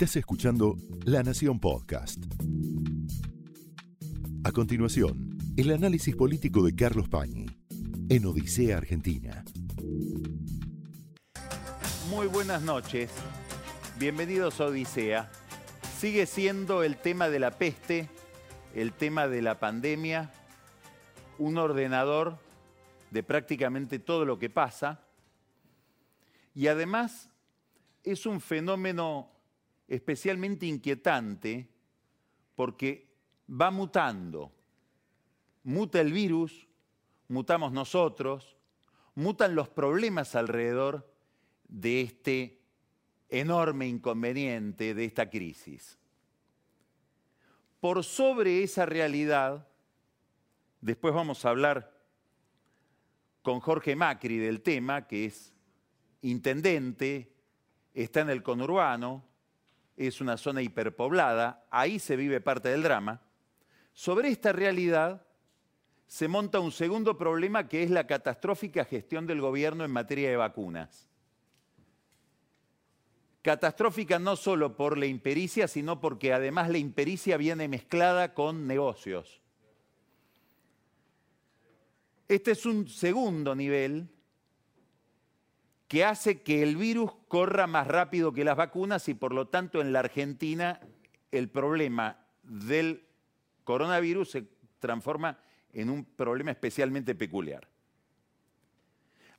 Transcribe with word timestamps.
Estás 0.00 0.16
escuchando 0.16 0.78
La 1.04 1.22
Nación 1.22 1.60
Podcast. 1.60 2.24
A 4.44 4.50
continuación, 4.50 5.36
el 5.58 5.70
análisis 5.72 6.16
político 6.16 6.62
de 6.62 6.74
Carlos 6.74 7.10
Pañi 7.10 7.44
en 8.08 8.24
Odisea 8.24 8.78
Argentina. 8.78 9.44
Muy 12.08 12.28
buenas 12.28 12.62
noches. 12.62 13.10
Bienvenidos 13.98 14.58
a 14.62 14.68
Odisea. 14.68 15.30
Sigue 15.98 16.24
siendo 16.24 16.82
el 16.82 16.96
tema 16.96 17.28
de 17.28 17.38
la 17.38 17.50
peste, 17.58 18.08
el 18.74 18.94
tema 18.94 19.28
de 19.28 19.42
la 19.42 19.60
pandemia, 19.60 20.30
un 21.36 21.58
ordenador 21.58 22.38
de 23.10 23.22
prácticamente 23.22 23.98
todo 23.98 24.24
lo 24.24 24.38
que 24.38 24.48
pasa. 24.48 25.02
Y 26.54 26.68
además 26.68 27.28
es 28.02 28.24
un 28.24 28.40
fenómeno 28.40 29.29
especialmente 29.90 30.66
inquietante 30.66 31.68
porque 32.54 33.08
va 33.50 33.72
mutando. 33.72 34.52
Muta 35.64 36.00
el 36.00 36.12
virus, 36.12 36.68
mutamos 37.28 37.72
nosotros, 37.72 38.56
mutan 39.16 39.56
los 39.56 39.68
problemas 39.68 40.36
alrededor 40.36 41.12
de 41.68 42.02
este 42.02 42.60
enorme 43.28 43.88
inconveniente, 43.88 44.94
de 44.94 45.04
esta 45.04 45.28
crisis. 45.28 45.98
Por 47.80 48.04
sobre 48.04 48.62
esa 48.62 48.86
realidad, 48.86 49.66
después 50.80 51.12
vamos 51.12 51.44
a 51.44 51.50
hablar 51.50 52.00
con 53.42 53.58
Jorge 53.58 53.96
Macri 53.96 54.38
del 54.38 54.62
tema, 54.62 55.08
que 55.08 55.24
es 55.24 55.52
intendente, 56.22 57.34
está 57.92 58.20
en 58.20 58.30
el 58.30 58.44
conurbano, 58.44 59.29
es 60.06 60.20
una 60.20 60.36
zona 60.36 60.62
hiperpoblada, 60.62 61.66
ahí 61.70 61.98
se 61.98 62.16
vive 62.16 62.40
parte 62.40 62.70
del 62.70 62.82
drama. 62.82 63.20
Sobre 63.92 64.30
esta 64.30 64.52
realidad 64.52 65.26
se 66.06 66.26
monta 66.26 66.58
un 66.58 66.72
segundo 66.72 67.18
problema 67.18 67.68
que 67.68 67.82
es 67.82 67.90
la 67.90 68.06
catastrófica 68.06 68.84
gestión 68.84 69.26
del 69.26 69.40
gobierno 69.40 69.84
en 69.84 69.90
materia 69.90 70.30
de 70.30 70.36
vacunas. 70.36 71.06
Catastrófica 73.42 74.18
no 74.18 74.36
solo 74.36 74.76
por 74.76 74.96
la 74.96 75.06
impericia, 75.06 75.68
sino 75.68 76.00
porque 76.00 76.32
además 76.32 76.70
la 76.70 76.78
impericia 76.78 77.36
viene 77.36 77.68
mezclada 77.68 78.32
con 78.32 78.66
negocios. 78.66 79.40
Este 82.26 82.52
es 82.52 82.64
un 82.64 82.88
segundo 82.88 83.54
nivel 83.54 84.08
que 85.90 86.04
hace 86.04 86.42
que 86.42 86.62
el 86.62 86.76
virus 86.76 87.10
corra 87.26 87.66
más 87.66 87.84
rápido 87.84 88.32
que 88.32 88.44
las 88.44 88.56
vacunas 88.56 89.08
y 89.08 89.14
por 89.14 89.34
lo 89.34 89.48
tanto 89.48 89.80
en 89.80 89.92
la 89.92 89.98
Argentina 89.98 90.78
el 91.32 91.48
problema 91.48 92.16
del 92.44 93.08
coronavirus 93.64 94.30
se 94.30 94.44
transforma 94.78 95.40
en 95.72 95.90
un 95.90 96.04
problema 96.04 96.52
especialmente 96.52 97.16
peculiar. 97.16 97.66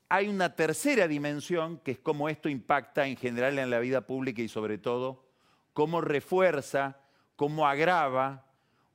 Hay 0.09 0.27
una 0.27 0.53
tercera 0.53 1.07
dimensión 1.07 1.77
que 1.77 1.91
es 1.91 1.99
cómo 1.99 2.27
esto 2.27 2.49
impacta 2.49 3.07
en 3.07 3.15
general 3.15 3.57
en 3.57 3.69
la 3.69 3.79
vida 3.79 4.05
pública 4.05 4.41
y 4.41 4.49
sobre 4.49 4.77
todo 4.77 5.23
cómo 5.71 6.01
refuerza, 6.01 6.99
cómo 7.37 7.65
agrava 7.65 8.45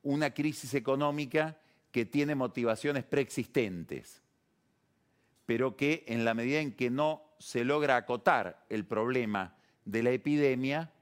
una 0.02 0.34
crisis 0.34 0.74
económica 0.74 1.56
que 1.90 2.04
tiene 2.04 2.34
motivaciones 2.34 3.04
preexistentes, 3.04 4.20
pero 5.46 5.74
que 5.74 6.04
en 6.06 6.26
la 6.26 6.34
medida 6.34 6.60
en 6.60 6.76
que 6.76 6.90
no 6.90 7.25
se 7.38 7.64
logra 7.64 7.96
acotar 7.96 8.64
el 8.68 8.84
problema 8.84 9.56
de 9.84 10.02
la 10.02 10.10
epidemia, 10.10 10.92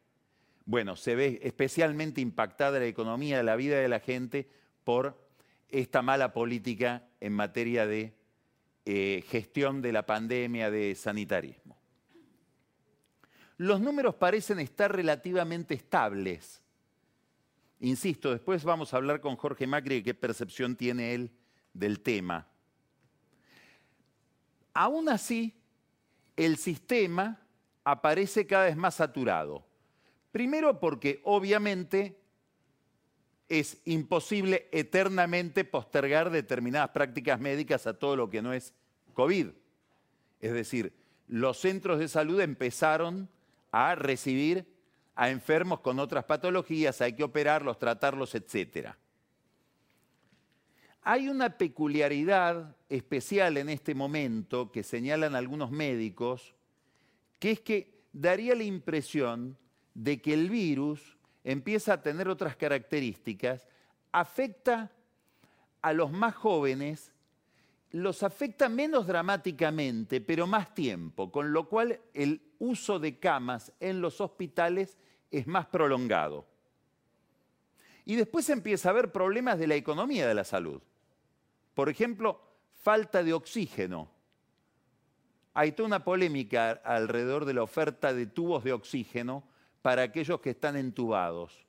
bueno, 0.67 0.97
se 0.97 1.15
ve 1.15 1.41
especialmente 1.43 2.21
impactada 2.21 2.79
la 2.79 2.87
economía, 2.87 3.43
la 3.43 3.57
vida 3.57 3.79
de 3.79 3.89
la 3.89 4.01
gente 4.01 4.49
por 4.83 5.23
esta 5.69 6.03
mala 6.03 6.33
política 6.33 7.07
en 7.21 7.33
materia 7.33 7.87
de 7.87 8.15
eh, 8.87 9.25
gestión 9.29 9.83
de 9.83 9.93
la 9.93 10.07
pandemia, 10.07 10.71
de 10.71 10.95
sanitarismo. 10.95 11.77
Los 13.57 13.81
números 13.81 14.15
parecen 14.15 14.59
estar 14.59 14.95
relativamente 14.95 15.75
estables. 15.75 16.63
Insisto, 17.81 18.31
después 18.33 18.65
vamos 18.65 18.93
a 18.93 18.97
hablar 18.97 19.21
con 19.21 19.37
Jorge 19.37 19.67
Macri 19.67 19.97
de 19.97 20.03
qué 20.03 20.15
percepción 20.15 20.77
tiene 20.77 21.15
él 21.15 21.31
del 21.73 22.01
tema. 22.01 22.47
Aún 24.73 25.09
así, 25.09 25.55
el 26.37 26.57
sistema 26.57 27.41
aparece 27.85 28.47
cada 28.47 28.65
vez 28.65 28.77
más 28.77 28.97
saturado. 28.97 29.65
Primero 30.33 30.81
porque 30.81 31.21
obviamente 31.25 32.19
es 33.49 33.81
imposible 33.85 34.69
eternamente 34.73 35.65
postergar 35.65 36.31
determinadas 36.31 36.91
prácticas 36.91 37.39
médicas 37.39 37.87
a 37.87 37.99
todo 37.99 38.17
lo 38.17 38.31
que 38.31 38.43
no 38.43 38.53
es 38.53 38.75
COVID. 39.13 39.49
Es 40.41 40.53
decir, 40.53 40.93
los 41.29 41.59
centros 41.59 41.99
de 41.99 42.09
salud 42.09 42.41
empezaron 42.41 43.29
a 43.71 43.95
recibir 43.95 44.67
a 45.15 45.31
enfermos 45.31 45.81
con 45.81 45.99
otras 45.99 46.25
patologías, 46.25 47.01
hay 47.01 47.13
que 47.15 47.23
operarlos, 47.23 47.79
tratarlos, 47.79 48.35
etc. 48.35 48.95
Hay 51.07 51.29
una 51.29 51.59
peculiaridad 51.59 52.75
especial 52.89 53.59
en 53.59 53.69
este 53.69 53.95
momento 53.95 54.73
que 54.73 54.83
señalan 54.83 55.35
algunos 55.35 55.71
médicos, 55.71 56.55
que 57.39 57.51
es 57.51 57.61
que 57.61 58.07
daría 58.15 58.55
la 58.55 58.65
impresión 58.65 59.59
de 59.93 60.23
que 60.23 60.33
el 60.33 60.49
virus 60.49 61.19
empieza 61.45 61.93
a 61.93 62.03
tener 62.03 62.27
otras 62.31 62.57
características, 62.57 63.69
afecta 64.13 64.91
a 65.83 65.93
los 65.93 66.11
más 66.11 66.35
jóvenes, 66.35 67.13
los 67.91 68.23
afecta 68.23 68.71
menos 68.71 69.07
dramáticamente, 69.07 70.23
pero 70.23 70.47
más 70.47 70.75
tiempo, 70.75 71.31
con 71.31 71.53
lo 71.53 71.69
cual 71.69 72.01
el 72.15 72.41
uso 72.59 72.99
de 72.99 73.19
camas 73.19 73.73
en 73.79 74.01
los 74.01 74.23
hospitales 74.23 74.97
es 75.31 75.47
más 75.47 75.67
prolongado. 75.67 76.47
Y 78.07 78.17
después 78.17 78.49
empieza 78.49 78.89
a 78.89 78.93
haber 78.93 79.13
problemas 79.13 79.59
de 79.59 79.67
la 79.67 79.75
economía 79.75 80.27
de 80.27 80.35
la 80.35 80.45
salud. 80.45 80.81
Por 81.75 81.89
ejemplo, 81.89 82.41
falta 82.83 83.23
de 83.23 83.33
oxígeno. 83.33 84.09
Hay 85.55 85.73
toda 85.73 85.87
una 85.87 86.05
polémica 86.05 86.71
alrededor 86.85 87.45
de 87.45 87.55
la 87.55 87.63
oferta 87.63 88.13
de 88.13 88.27
tubos 88.27 88.65
de 88.65 88.73
oxígeno 88.73 89.45
para 89.83 90.03
aquellos 90.03 90.41
que 90.41 90.51
están 90.51 90.77
entubados. 90.77 91.67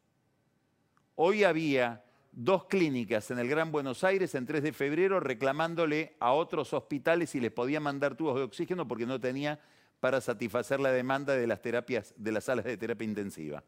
Hoy 1.16 1.44
había 1.44 2.04
dos 2.32 2.66
clínicas 2.66 3.32
en 3.32 3.40
el 3.40 3.48
Gran 3.48 3.72
Buenos 3.72 4.04
Aires 4.04 4.36
en 4.36 4.46
3 4.46 4.64
de 4.64 4.74
febrero 4.74 5.20
reclamándole 5.20 6.16
a 6.20 6.34
otros 6.34 6.74
hospitales 6.74 7.30
si 7.30 7.40
les 7.40 7.52
podía 7.52 7.80
mandar 7.80 8.16
tubos 8.16 8.36
de 8.36 8.44
oxígeno 8.44 8.88
porque 8.88 9.06
no 9.06 9.20
tenía 9.20 9.60
para 10.00 10.20
satisfacer 10.20 10.80
la 10.80 10.92
demanda 10.92 11.36
de 11.36 11.48
las 11.48 11.62
terapias 11.62 12.14
de 12.18 12.32
las 12.32 12.44
salas 12.44 12.66
de 12.66 12.78
terapia 12.78 13.06
intensiva. 13.06 13.64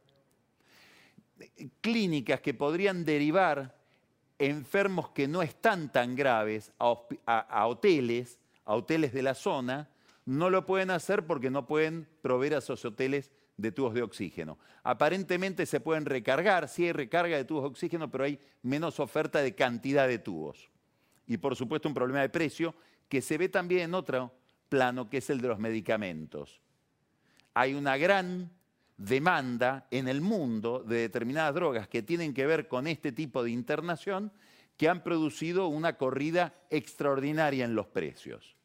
Clínicas 1.81 2.41
que 2.41 2.53
podrían 2.53 3.05
derivar 3.05 3.76
enfermos 4.39 5.09
que 5.09 5.27
no 5.27 5.41
están 5.41 5.91
tan 5.91 6.15
graves 6.15 6.71
a, 6.79 7.67
hoteles, 7.67 8.39
a 8.65 8.75
hoteles 8.75 9.13
de 9.13 9.23
la 9.23 9.33
zona, 9.33 9.89
no 10.25 10.49
lo 10.49 10.65
pueden 10.65 10.91
hacer 10.91 11.25
porque 11.25 11.49
no 11.49 11.65
pueden 11.65 12.07
proveer 12.21 12.55
a 12.55 12.57
esos 12.57 12.83
hoteles 12.85 13.31
de 13.55 13.71
tubos 13.71 13.93
de 13.93 14.03
oxígeno. 14.03 14.59
Aparentemente 14.83 15.65
se 15.65 15.79
pueden 15.79 16.05
recargar, 16.05 16.67
sí 16.67 16.85
hay 16.85 16.91
recarga 16.91 17.37
de 17.37 17.45
tubos 17.45 17.63
de 17.63 17.69
oxígeno, 17.69 18.11
pero 18.11 18.25
hay 18.25 18.39
menos 18.61 18.99
oferta 18.99 19.41
de 19.41 19.55
cantidad 19.55 20.07
de 20.07 20.19
tubos. 20.19 20.69
Y 21.25 21.37
por 21.37 21.55
supuesto 21.55 21.87
un 21.87 21.95
problema 21.95 22.21
de 22.21 22.29
precio 22.29 22.75
que 23.09 23.21
se 23.21 23.37
ve 23.37 23.49
también 23.49 23.81
en 23.81 23.93
otro 23.95 24.31
plano, 24.69 25.09
que 25.09 25.17
es 25.17 25.29
el 25.29 25.41
de 25.41 25.47
los 25.47 25.59
medicamentos. 25.59 26.61
Hay 27.53 27.73
una 27.73 27.97
gran 27.97 28.51
demanda 28.97 29.87
en 29.91 30.07
el 30.07 30.21
mundo 30.21 30.83
de 30.83 30.97
determinadas 30.97 31.53
drogas 31.53 31.87
que 31.87 32.01
tienen 32.01 32.33
que 32.33 32.47
ver 32.47 32.67
con 32.67 32.87
este 32.87 33.11
tipo 33.11 33.43
de 33.43 33.51
internación 33.51 34.31
que 34.75 34.89
han 34.89 35.03
producido 35.03 35.67
una 35.67 35.97
corrida 35.97 36.53
extraordinaria 36.69 37.65
en 37.65 37.75
los 37.75 37.87
precios. 37.87 38.55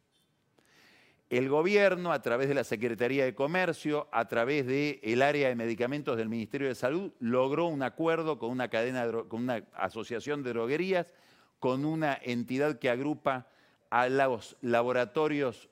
El 1.30 1.48
gobierno, 1.48 2.12
a 2.12 2.20
través 2.20 2.48
de 2.48 2.54
la 2.54 2.64
Secretaría 2.64 3.24
de 3.24 3.34
Comercio, 3.34 4.06
a 4.12 4.28
través 4.28 4.66
del 4.66 5.22
área 5.22 5.48
de 5.48 5.54
medicamentos 5.54 6.18
del 6.18 6.28
Ministerio 6.28 6.68
de 6.68 6.74
Salud, 6.74 7.10
logró 7.20 7.68
un 7.68 7.82
acuerdo 7.82 8.38
con 8.38 8.50
una, 8.50 8.68
cadena, 8.68 9.10
con 9.28 9.44
una 9.44 9.64
asociación 9.72 10.42
de 10.42 10.50
droguerías, 10.50 11.14
con 11.58 11.86
una 11.86 12.18
entidad 12.22 12.78
que 12.78 12.90
agrupa 12.90 13.46
a 13.88 14.10
los 14.10 14.58
laboratorios 14.60 15.70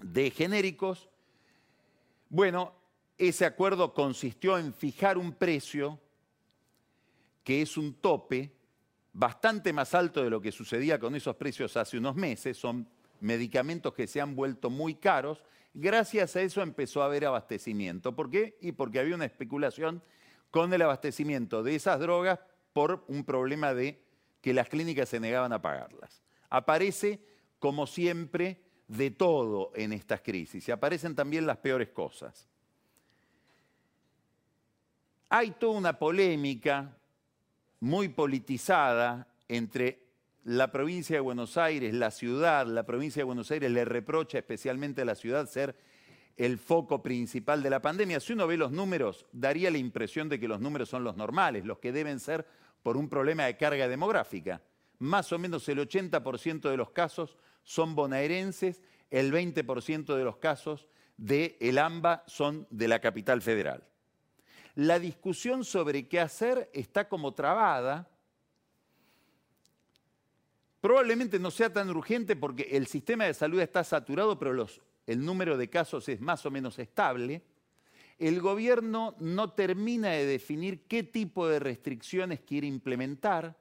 de 0.00 0.30
genéricos. 0.30 1.08
Bueno, 2.28 2.72
ese 3.18 3.44
acuerdo 3.44 3.92
consistió 3.92 4.56
en 4.58 4.72
fijar 4.72 5.18
un 5.18 5.32
precio 5.32 6.00
que 7.44 7.62
es 7.62 7.76
un 7.76 7.94
tope 7.94 8.52
bastante 9.12 9.72
más 9.72 9.94
alto 9.94 10.22
de 10.22 10.30
lo 10.30 10.40
que 10.40 10.52
sucedía 10.52 10.98
con 10.98 11.14
esos 11.14 11.36
precios 11.36 11.76
hace 11.76 11.98
unos 11.98 12.14
meses. 12.14 12.56
Son 12.56 12.88
medicamentos 13.20 13.92
que 13.92 14.06
se 14.06 14.20
han 14.20 14.36
vuelto 14.36 14.70
muy 14.70 14.94
caros 14.94 15.42
Gracias 15.74 16.34
a 16.34 16.42
eso 16.42 16.62
empezó 16.62 17.02
a 17.02 17.04
haber 17.04 17.24
abastecimiento. 17.24 18.14
¿Por 18.16 18.30
qué? 18.30 18.56
Y 18.60 18.72
porque 18.72 18.98
había 18.98 19.14
una 19.14 19.26
especulación 19.26 20.02
con 20.50 20.72
el 20.72 20.82
abastecimiento 20.82 21.62
de 21.62 21.76
esas 21.76 22.00
drogas 22.00 22.40
por 22.72 23.04
un 23.06 23.24
problema 23.24 23.74
de 23.74 24.02
que 24.40 24.54
las 24.54 24.68
clínicas 24.68 25.08
se 25.08 25.20
negaban 25.20 25.52
a 25.52 25.62
pagarlas. 25.62 26.22
Aparece, 26.50 27.20
como 27.58 27.86
siempre, 27.86 28.60
de 28.88 29.12
todo 29.12 29.70
en 29.76 29.92
estas 29.92 30.20
crisis 30.22 30.66
y 30.66 30.72
aparecen 30.72 31.14
también 31.14 31.46
las 31.46 31.58
peores 31.58 31.90
cosas. 31.90 32.48
Hay 35.30 35.50
toda 35.52 35.78
una 35.78 35.98
polémica 35.98 36.96
muy 37.80 38.08
politizada 38.08 39.28
entre 39.46 40.06
la 40.44 40.72
provincia 40.72 41.16
de 41.16 41.20
Buenos 41.20 41.58
Aires, 41.58 41.92
la 41.92 42.10
ciudad, 42.10 42.66
la 42.66 42.86
provincia 42.86 43.20
de 43.20 43.24
Buenos 43.24 43.50
Aires 43.50 43.70
le 43.70 43.84
reprocha 43.84 44.38
especialmente 44.38 45.02
a 45.02 45.04
la 45.04 45.14
ciudad 45.14 45.46
ser 45.46 45.76
el 46.38 46.56
foco 46.56 47.02
principal 47.02 47.62
de 47.62 47.68
la 47.68 47.82
pandemia. 47.82 48.20
Si 48.20 48.32
uno 48.32 48.46
ve 48.46 48.56
los 48.56 48.72
números, 48.72 49.26
daría 49.32 49.70
la 49.70 49.76
impresión 49.76 50.30
de 50.30 50.40
que 50.40 50.48
los 50.48 50.60
números 50.60 50.88
son 50.88 51.04
los 51.04 51.16
normales, 51.16 51.66
los 51.66 51.78
que 51.78 51.92
deben 51.92 52.20
ser 52.20 52.46
por 52.82 52.96
un 52.96 53.10
problema 53.10 53.44
de 53.44 53.58
carga 53.58 53.86
demográfica. 53.86 54.62
Más 54.98 55.30
o 55.32 55.38
menos 55.38 55.68
el 55.68 55.78
80% 55.78 56.70
de 56.70 56.76
los 56.78 56.90
casos 56.90 57.36
son 57.64 57.94
bonaerenses, 57.94 58.82
el 59.10 59.30
20% 59.30 60.16
de 60.16 60.24
los 60.24 60.38
casos 60.38 60.88
de 61.18 61.58
el 61.60 61.76
AMBA 61.76 62.24
son 62.26 62.66
de 62.70 62.88
la 62.88 63.00
capital 63.00 63.42
federal. 63.42 63.84
La 64.78 64.98
discusión 64.98 65.64
sobre 65.64 66.06
qué 66.06 66.20
hacer 66.20 66.70
está 66.72 67.08
como 67.08 67.34
trabada 67.34 68.08
Probablemente 70.80 71.40
no 71.40 71.50
sea 71.50 71.72
tan 71.72 71.90
urgente 71.90 72.36
porque 72.36 72.68
el 72.70 72.86
sistema 72.86 73.24
de 73.24 73.34
salud 73.34 73.60
está 73.60 73.82
saturado, 73.82 74.38
pero 74.38 74.66
el 75.06 75.24
número 75.24 75.56
de 75.56 75.68
casos 75.68 76.08
es 76.08 76.20
más 76.20 76.46
o 76.46 76.50
menos 76.50 76.78
estable. 76.78 77.42
El 78.18 78.40
gobierno 78.40 79.16
no 79.18 79.52
termina 79.52 80.10
de 80.10 80.24
definir 80.24 80.82
qué 80.86 81.02
tipo 81.02 81.48
de 81.48 81.58
restricciones 81.58 82.40
quiere 82.40 82.66
implementar, 82.66 83.56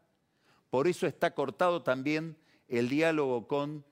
por 0.70 0.88
eso 0.88 1.08
está 1.08 1.34
cortado 1.34 1.82
también 1.82 2.38
el 2.68 2.90
diálogo 2.90 3.48
con 3.48 3.84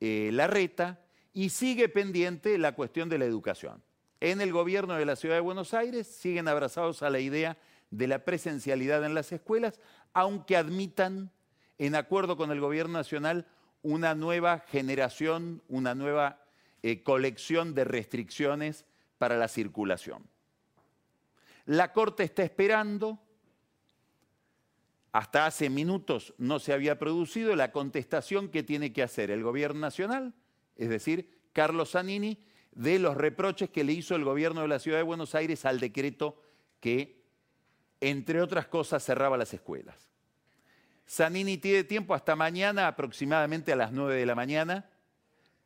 eh, 0.00 0.30
la 0.32 0.46
reta 0.46 1.04
y 1.32 1.50
sigue 1.50 1.88
pendiente 1.88 2.58
la 2.58 2.74
cuestión 2.74 3.08
de 3.08 3.18
la 3.18 3.26
educación. 3.26 3.82
En 4.22 4.40
el 4.40 4.52
gobierno 4.52 4.94
de 4.94 5.04
la 5.04 5.16
Ciudad 5.16 5.34
de 5.34 5.40
Buenos 5.40 5.74
Aires 5.74 6.06
siguen 6.06 6.46
abrazados 6.46 7.02
a 7.02 7.10
la 7.10 7.18
idea 7.18 7.56
de 7.90 8.06
la 8.06 8.24
presencialidad 8.24 9.04
en 9.04 9.14
las 9.14 9.32
escuelas, 9.32 9.80
aunque 10.12 10.56
admitan 10.56 11.32
en 11.76 11.96
acuerdo 11.96 12.36
con 12.36 12.52
el 12.52 12.60
gobierno 12.60 12.92
nacional, 12.92 13.48
una 13.82 14.14
nueva 14.14 14.60
generación, 14.60 15.60
una 15.66 15.96
nueva 15.96 16.44
eh, 16.84 17.02
colección 17.02 17.74
de 17.74 17.82
restricciones 17.82 18.84
para 19.18 19.36
la 19.36 19.48
circulación. 19.48 20.22
La 21.66 21.92
Corte 21.92 22.22
está 22.22 22.44
esperando, 22.44 23.18
hasta 25.10 25.46
hace 25.46 25.68
minutos 25.68 26.32
no 26.38 26.60
se 26.60 26.72
había 26.72 26.96
producido 26.96 27.56
la 27.56 27.72
contestación 27.72 28.50
que 28.50 28.62
tiene 28.62 28.92
que 28.92 29.02
hacer 29.02 29.32
el 29.32 29.42
gobierno 29.42 29.80
nacional, 29.80 30.32
es 30.76 30.90
decir, 30.90 31.28
Carlos 31.52 31.90
Zanini, 31.90 32.38
de 32.72 32.98
los 32.98 33.16
reproches 33.16 33.70
que 33.70 33.84
le 33.84 33.92
hizo 33.92 34.14
el 34.14 34.24
gobierno 34.24 34.62
de 34.62 34.68
la 34.68 34.78
Ciudad 34.78 34.98
de 34.98 35.02
Buenos 35.02 35.34
Aires 35.34 35.64
al 35.64 35.78
decreto 35.78 36.40
que, 36.80 37.22
entre 38.00 38.40
otras 38.40 38.66
cosas, 38.66 39.04
cerraba 39.04 39.36
las 39.36 39.52
escuelas. 39.54 40.08
Zanini 41.08 41.58
tiene 41.58 41.84
tiempo 41.84 42.14
hasta 42.14 42.34
mañana, 42.34 42.88
aproximadamente 42.88 43.72
a 43.72 43.76
las 43.76 43.92
9 43.92 44.16
de 44.16 44.26
la 44.26 44.34
mañana, 44.34 44.88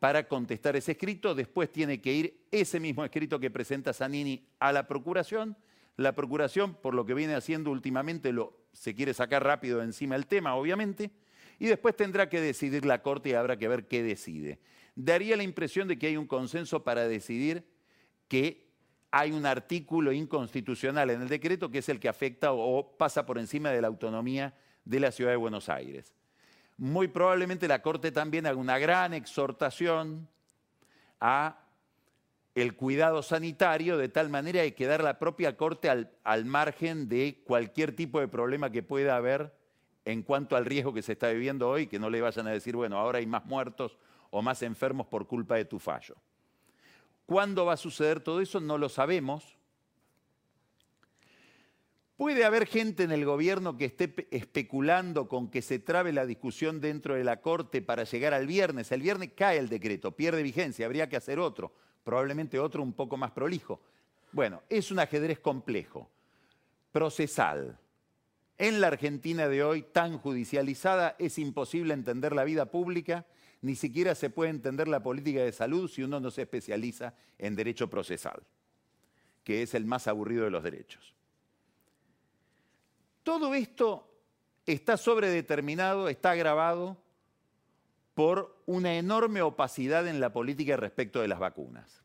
para 0.00 0.26
contestar 0.26 0.76
ese 0.76 0.93
escrito. 0.93 1.35
Después 1.35 1.70
tiene 1.70 2.00
que 2.00 2.12
ir 2.12 2.47
ese 2.50 2.81
mismo 2.81 3.05
escrito 3.05 3.38
que 3.38 3.50
presenta 3.50 3.93
Zanini 3.93 4.44
a 4.58 4.73
la 4.73 4.87
Procuración. 4.88 5.56
La 5.97 6.12
Procuración, 6.14 6.75
por 6.75 6.94
lo 6.94 7.06
que 7.06 7.14
viene 7.14 7.35
haciendo 7.35 7.70
últimamente, 7.70 8.32
lo, 8.32 8.58
se 8.73 8.94
quiere 8.94 9.14
sacar 9.14 9.44
rápido 9.44 9.82
encima 9.82 10.17
el 10.17 10.26
tema, 10.26 10.56
obviamente. 10.56 11.11
Y 11.58 11.67
después 11.67 11.97
tendrá 11.97 12.29
que 12.29 12.41
decidir 12.41 12.85
la 12.85 13.00
Corte 13.03 13.31
y 13.31 13.32
habrá 13.32 13.56
que 13.56 13.69
ver 13.69 13.87
qué 13.87 14.03
decide. 14.03 14.58
Daría 14.96 15.37
la 15.37 15.43
impresión 15.43 15.87
de 15.87 15.98
que 15.98 16.06
hay 16.06 16.16
un 16.16 16.26
consenso 16.26 16.82
para 16.82 17.06
decidir 17.06 17.64
que 18.28 18.66
hay 19.10 19.31
un 19.31 19.44
artículo 19.44 20.10
inconstitucional 20.10 21.10
en 21.10 21.20
el 21.22 21.28
decreto 21.28 21.70
que 21.70 21.78
es 21.78 21.88
el 21.90 22.00
que 22.00 22.08
afecta 22.08 22.52
o 22.52 22.96
pasa 22.96 23.26
por 23.26 23.38
encima 23.38 23.70
de 23.70 23.82
la 23.82 23.88
autonomía 23.88 24.54
de 24.87 25.00
la 25.00 25.12
ciudad 25.12 25.32
de 25.32 25.37
Buenos 25.37 25.69
Aires. 25.69 26.14
Muy 26.78 27.08
probablemente 27.08 27.69
la 27.69 27.82
Corte 27.82 28.10
también 28.10 28.46
haga 28.46 28.56
una 28.56 28.78
gran 28.78 29.12
exhortación 29.12 30.28
a 31.20 31.62
el 32.54 32.75
cuidado 32.75 33.22
sanitario 33.22 33.98
de 33.98 34.08
tal 34.08 34.31
manera 34.31 34.62
de 34.62 34.75
quedar 34.75 35.04
la 35.04 35.19
propia 35.19 35.58
Corte 35.58 35.90
al, 35.90 36.10
al, 36.25 36.46
margen 36.46 37.06
de 37.06 37.43
cualquier 37.44 37.94
tipo 37.94 38.19
de 38.19 38.28
problema 38.28 38.70
que 38.70 38.82
pueda 38.82 39.16
haber 39.16 39.54
en 40.06 40.22
cuanto 40.22 40.56
al 40.56 40.64
riesgo 40.64 40.94
que 40.94 41.02
se 41.02 41.12
está 41.12 41.28
viviendo 41.28 41.69
hoy, 41.69 41.87
que 41.87 41.98
no 41.98 42.08
le 42.08 42.22
vayan 42.22 42.46
a 42.46 42.50
decir, 42.50 42.76
bueno, 42.76 42.98
ahora 42.98 43.19
hay 43.19 43.26
más 43.26 43.44
muertos 43.44 43.98
o 44.36 44.42
más 44.42 44.60
enfermos 44.62 45.06
por 45.06 45.26
culpa 45.26 45.54
de 45.54 45.64
tu 45.64 45.78
fallo. 45.78 46.14
¿Cuándo 47.24 47.64
va 47.64 47.72
a 47.72 47.78
suceder 47.78 48.20
todo 48.20 48.42
eso? 48.42 48.60
No 48.60 48.76
lo 48.76 48.90
sabemos. 48.90 49.56
¿Puede 52.18 52.44
haber 52.44 52.66
gente 52.66 53.02
en 53.04 53.12
el 53.12 53.24
gobierno 53.24 53.78
que 53.78 53.86
esté 53.86 54.28
especulando 54.30 55.26
con 55.26 55.50
que 55.50 55.62
se 55.62 55.78
trabe 55.78 56.12
la 56.12 56.26
discusión 56.26 56.82
dentro 56.82 57.14
de 57.14 57.24
la 57.24 57.40
Corte 57.40 57.80
para 57.80 58.04
llegar 58.04 58.34
al 58.34 58.46
viernes? 58.46 58.92
El 58.92 59.00
viernes 59.00 59.30
cae 59.34 59.56
el 59.56 59.70
decreto, 59.70 60.12
pierde 60.12 60.42
vigencia, 60.42 60.84
habría 60.84 61.08
que 61.08 61.16
hacer 61.16 61.38
otro, 61.38 61.72
probablemente 62.04 62.58
otro 62.58 62.82
un 62.82 62.92
poco 62.92 63.16
más 63.16 63.30
prolijo. 63.30 63.80
Bueno, 64.32 64.62
es 64.68 64.90
un 64.90 64.98
ajedrez 64.98 65.38
complejo, 65.38 66.10
procesal. 66.92 67.78
En 68.58 68.82
la 68.82 68.88
Argentina 68.88 69.48
de 69.48 69.64
hoy, 69.64 69.80
tan 69.80 70.18
judicializada, 70.18 71.16
es 71.18 71.38
imposible 71.38 71.94
entender 71.94 72.34
la 72.34 72.44
vida 72.44 72.70
pública, 72.70 73.24
ni 73.62 73.75
siquiera 73.75 74.14
se 74.14 74.31
puede 74.31 74.50
entender 74.50 74.88
la 74.88 75.03
política 75.03 75.41
de 75.41 75.53
salud 75.53 75.91
si 75.91 76.03
uno 76.03 76.20
no 76.20 76.31
se 76.31 76.43
especializa 76.43 77.14
en 77.38 77.56
derecho 77.56 77.88
procesal, 77.88 78.43
que 79.44 79.62
es 79.62 79.75
el 79.75 79.87
más 79.87 80.06
aburrido 80.06 80.44
de 80.44 80.50
los 80.50 80.62
derechos. 80.62 81.14
Todo 83.23 83.55
esto 83.55 84.08
está 84.67 84.97
sobredeterminado, 84.97 86.08
está 86.08 86.32
agravado 86.32 86.97
por 88.14 88.56
una 88.67 88.97
enorme 88.97 89.43
opacidad 89.43 90.06
en 90.06 90.20
la 90.20 90.32
política 90.32 90.76
respecto 90.76 91.20
de 91.20 91.29
las 91.29 91.38
vacunas. 91.38 92.03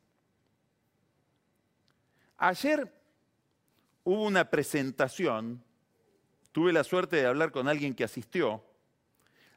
Ayer 2.38 2.92
hubo 4.04 4.26
una 4.26 4.50
presentación, 4.50 5.64
tuve 6.52 6.74
la 6.74 6.84
suerte 6.84 7.18
de 7.18 7.28
hablar 7.28 7.52
con 7.52 7.68
alguien 7.68 7.94
que 7.94 8.04
asistió, 8.04 8.64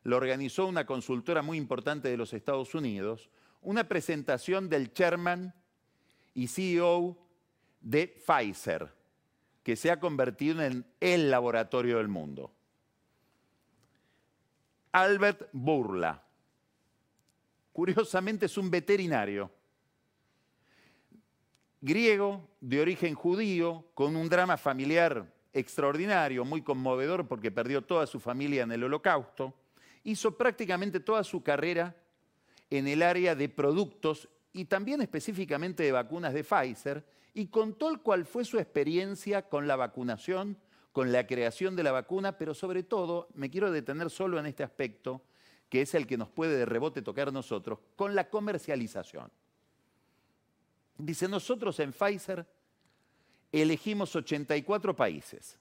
lo 0.05 0.17
organizó 0.17 0.67
una 0.67 0.87
consultora 0.87 1.43
muy 1.43 1.59
importante 1.59 2.09
de 2.09 2.17
los 2.17 2.33
Estados 2.33 2.75
Unidos, 2.75 3.31
una 3.63 3.89
presentación 3.89 4.69
del 4.69 4.93
chairman 4.93 5.55
y 6.35 6.47
CEO 6.47 7.17
de 7.81 8.07
Pfizer, 8.07 8.93
que 9.63 9.77
se 9.77 9.91
ha 9.91 9.99
convertido 9.99 10.63
en 10.63 10.85
el 11.01 11.31
laboratorio 11.31 11.99
del 11.99 12.09
mundo. 12.09 12.53
Albert 14.93 15.49
Burla. 15.53 16.23
Curiosamente 17.73 18.47
es 18.47 18.57
un 18.57 18.71
veterinario, 18.71 19.51
griego, 21.81 22.49
de 22.61 22.81
origen 22.81 23.15
judío, 23.15 23.87
con 23.95 24.15
un 24.17 24.29
drama 24.29 24.57
familiar 24.57 25.33
extraordinario, 25.53 26.45
muy 26.45 26.63
conmovedor 26.63 27.27
porque 27.27 27.51
perdió 27.51 27.83
toda 27.83 28.07
su 28.07 28.21
familia 28.21 28.63
en 28.63 28.73
el 28.73 28.85
holocausto. 28.85 29.55
Hizo 30.05 30.37
prácticamente 30.37 31.01
toda 31.01 31.25
su 31.25 31.43
carrera 31.43 31.97
en 32.71 32.87
el 32.87 33.03
área 33.03 33.35
de 33.35 33.49
productos 33.49 34.29
y 34.53 34.67
también 34.67 35.03
específicamente 35.03 35.83
de 35.83 35.93
vacunas 35.93 36.33
de 36.33 36.45
Pfizer, 36.45 37.05
y 37.35 37.49
contó 37.49 38.01
cuál 38.03 38.25
fue 38.25 38.45
su 38.45 38.59
experiencia 38.59 39.49
con 39.49 39.67
la 39.67 39.75
vacunación, 39.75 40.57
con 40.93 41.11
la 41.11 41.27
creación 41.27 41.75
de 41.75 41.83
la 41.83 41.91
vacuna, 41.91 42.39
pero 42.39 42.55
sobre 42.55 42.85
todo 42.85 43.29
me 43.35 43.51
quiero 43.51 43.73
detener 43.73 44.09
solo 44.11 44.39
en 44.39 44.47
este 44.47 44.63
aspecto, 44.63 45.25
que 45.69 45.83
es 45.83 45.95
el 45.95 46.07
que 46.07 46.17
nos 46.17 46.29
puede 46.29 46.57
de 46.57 46.65
rebote 46.65 47.03
tocar 47.03 47.33
nosotros, 47.33 47.81
con 47.97 48.15
la 48.15 48.31
comercialización. 48.31 49.33
Dice, 50.97 51.27
nosotros 51.27 51.81
en 51.81 51.93
Pfizer 51.93 52.47
elegimos 53.51 54.15
84 54.15 54.95
países. 54.95 55.59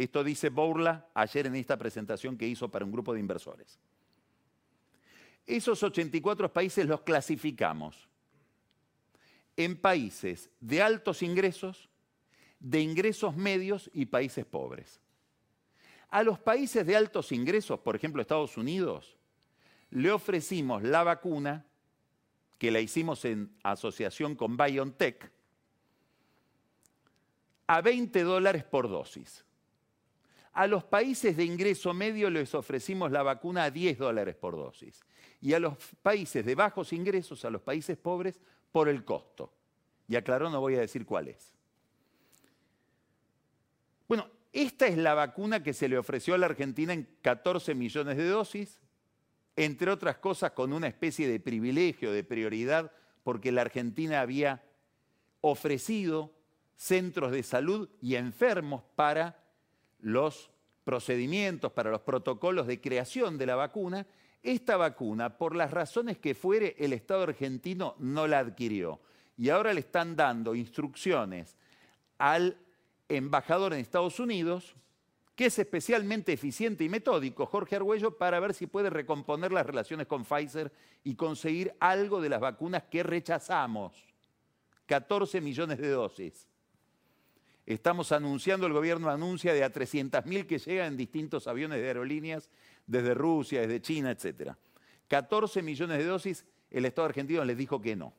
Esto 0.00 0.24
dice 0.24 0.48
Bourla 0.48 1.10
ayer 1.12 1.46
en 1.46 1.56
esta 1.56 1.76
presentación 1.76 2.38
que 2.38 2.48
hizo 2.48 2.70
para 2.70 2.86
un 2.86 2.90
grupo 2.90 3.12
de 3.12 3.20
inversores. 3.20 3.78
Esos 5.46 5.82
84 5.82 6.50
países 6.50 6.86
los 6.86 7.02
clasificamos 7.02 8.08
en 9.58 9.78
países 9.78 10.48
de 10.58 10.80
altos 10.80 11.22
ingresos, 11.22 11.90
de 12.60 12.80
ingresos 12.80 13.36
medios 13.36 13.90
y 13.92 14.06
países 14.06 14.46
pobres. 14.46 15.02
A 16.08 16.22
los 16.22 16.38
países 16.38 16.86
de 16.86 16.96
altos 16.96 17.30
ingresos, 17.30 17.80
por 17.80 17.94
ejemplo 17.94 18.22
Estados 18.22 18.56
Unidos, 18.56 19.18
le 19.90 20.10
ofrecimos 20.10 20.82
la 20.82 21.04
vacuna 21.04 21.66
que 22.56 22.70
la 22.70 22.80
hicimos 22.80 23.26
en 23.26 23.54
asociación 23.62 24.34
con 24.34 24.56
BioNTech, 24.56 25.30
a 27.66 27.82
20 27.82 28.22
dólares 28.22 28.64
por 28.64 28.88
dosis. 28.88 29.44
A 30.52 30.66
los 30.66 30.84
países 30.84 31.36
de 31.36 31.44
ingreso 31.44 31.94
medio 31.94 32.28
les 32.28 32.54
ofrecimos 32.54 33.12
la 33.12 33.22
vacuna 33.22 33.64
a 33.64 33.70
10 33.70 33.98
dólares 33.98 34.34
por 34.34 34.56
dosis. 34.56 35.00
Y 35.40 35.54
a 35.54 35.60
los 35.60 35.76
países 36.02 36.44
de 36.44 36.54
bajos 36.54 36.92
ingresos, 36.92 37.44
a 37.44 37.50
los 37.50 37.62
países 37.62 37.96
pobres, 37.96 38.40
por 38.72 38.88
el 38.88 39.04
costo. 39.04 39.52
Y 40.08 40.16
aclaró, 40.16 40.50
no 40.50 40.60
voy 40.60 40.74
a 40.74 40.80
decir 40.80 41.06
cuál 41.06 41.28
es. 41.28 41.52
Bueno, 44.08 44.26
esta 44.52 44.88
es 44.88 44.98
la 44.98 45.14
vacuna 45.14 45.62
que 45.62 45.72
se 45.72 45.88
le 45.88 45.96
ofreció 45.96 46.34
a 46.34 46.38
la 46.38 46.46
Argentina 46.46 46.92
en 46.92 47.08
14 47.22 47.74
millones 47.74 48.16
de 48.16 48.26
dosis, 48.28 48.80
entre 49.54 49.90
otras 49.90 50.18
cosas 50.18 50.50
con 50.52 50.72
una 50.72 50.88
especie 50.88 51.28
de 51.28 51.38
privilegio, 51.38 52.12
de 52.12 52.24
prioridad, 52.24 52.90
porque 53.22 53.52
la 53.52 53.60
Argentina 53.60 54.20
había 54.20 54.64
ofrecido 55.40 56.34
centros 56.74 57.30
de 57.30 57.42
salud 57.42 57.88
y 58.00 58.16
enfermos 58.16 58.82
para 58.96 59.39
los 60.02 60.50
procedimientos, 60.84 61.72
para 61.72 61.90
los 61.90 62.00
protocolos 62.00 62.66
de 62.66 62.80
creación 62.80 63.38
de 63.38 63.46
la 63.46 63.56
vacuna, 63.56 64.06
esta 64.42 64.76
vacuna, 64.76 65.36
por 65.36 65.54
las 65.54 65.70
razones 65.70 66.18
que 66.18 66.34
fuere, 66.34 66.74
el 66.78 66.92
Estado 66.92 67.24
argentino 67.24 67.94
no 67.98 68.26
la 68.26 68.38
adquirió. 68.38 69.00
Y 69.36 69.50
ahora 69.50 69.72
le 69.72 69.80
están 69.80 70.16
dando 70.16 70.54
instrucciones 70.54 71.56
al 72.18 72.56
embajador 73.08 73.72
en 73.72 73.80
Estados 73.80 74.20
Unidos, 74.20 74.74
que 75.34 75.46
es 75.46 75.58
especialmente 75.58 76.32
eficiente 76.32 76.84
y 76.84 76.88
metódico, 76.88 77.46
Jorge 77.46 77.76
Argüello, 77.76 78.18
para 78.18 78.40
ver 78.40 78.52
si 78.52 78.66
puede 78.66 78.90
recomponer 78.90 79.52
las 79.52 79.64
relaciones 79.64 80.06
con 80.06 80.24
Pfizer 80.24 80.72
y 81.02 81.14
conseguir 81.14 81.74
algo 81.80 82.20
de 82.20 82.28
las 82.28 82.40
vacunas 82.40 82.84
que 82.90 83.02
rechazamos. 83.02 83.92
14 84.86 85.40
millones 85.40 85.78
de 85.78 85.88
dosis. 85.88 86.46
Estamos 87.66 88.10
anunciando, 88.12 88.66
el 88.66 88.72
gobierno 88.72 89.10
anuncia 89.10 89.52
de 89.52 89.62
a 89.62 89.72
300.000 89.72 90.46
que 90.46 90.58
llegan 90.58 90.88
en 90.88 90.96
distintos 90.96 91.46
aviones 91.46 91.80
de 91.80 91.86
aerolíneas 91.86 92.50
desde 92.86 93.14
Rusia, 93.14 93.60
desde 93.60 93.80
China, 93.80 94.10
etc. 94.10 94.54
14 95.08 95.62
millones 95.62 95.98
de 95.98 96.04
dosis, 96.04 96.44
el 96.70 96.84
Estado 96.84 97.06
argentino 97.06 97.44
les 97.44 97.56
dijo 97.56 97.80
que 97.80 97.94
no. 97.94 98.12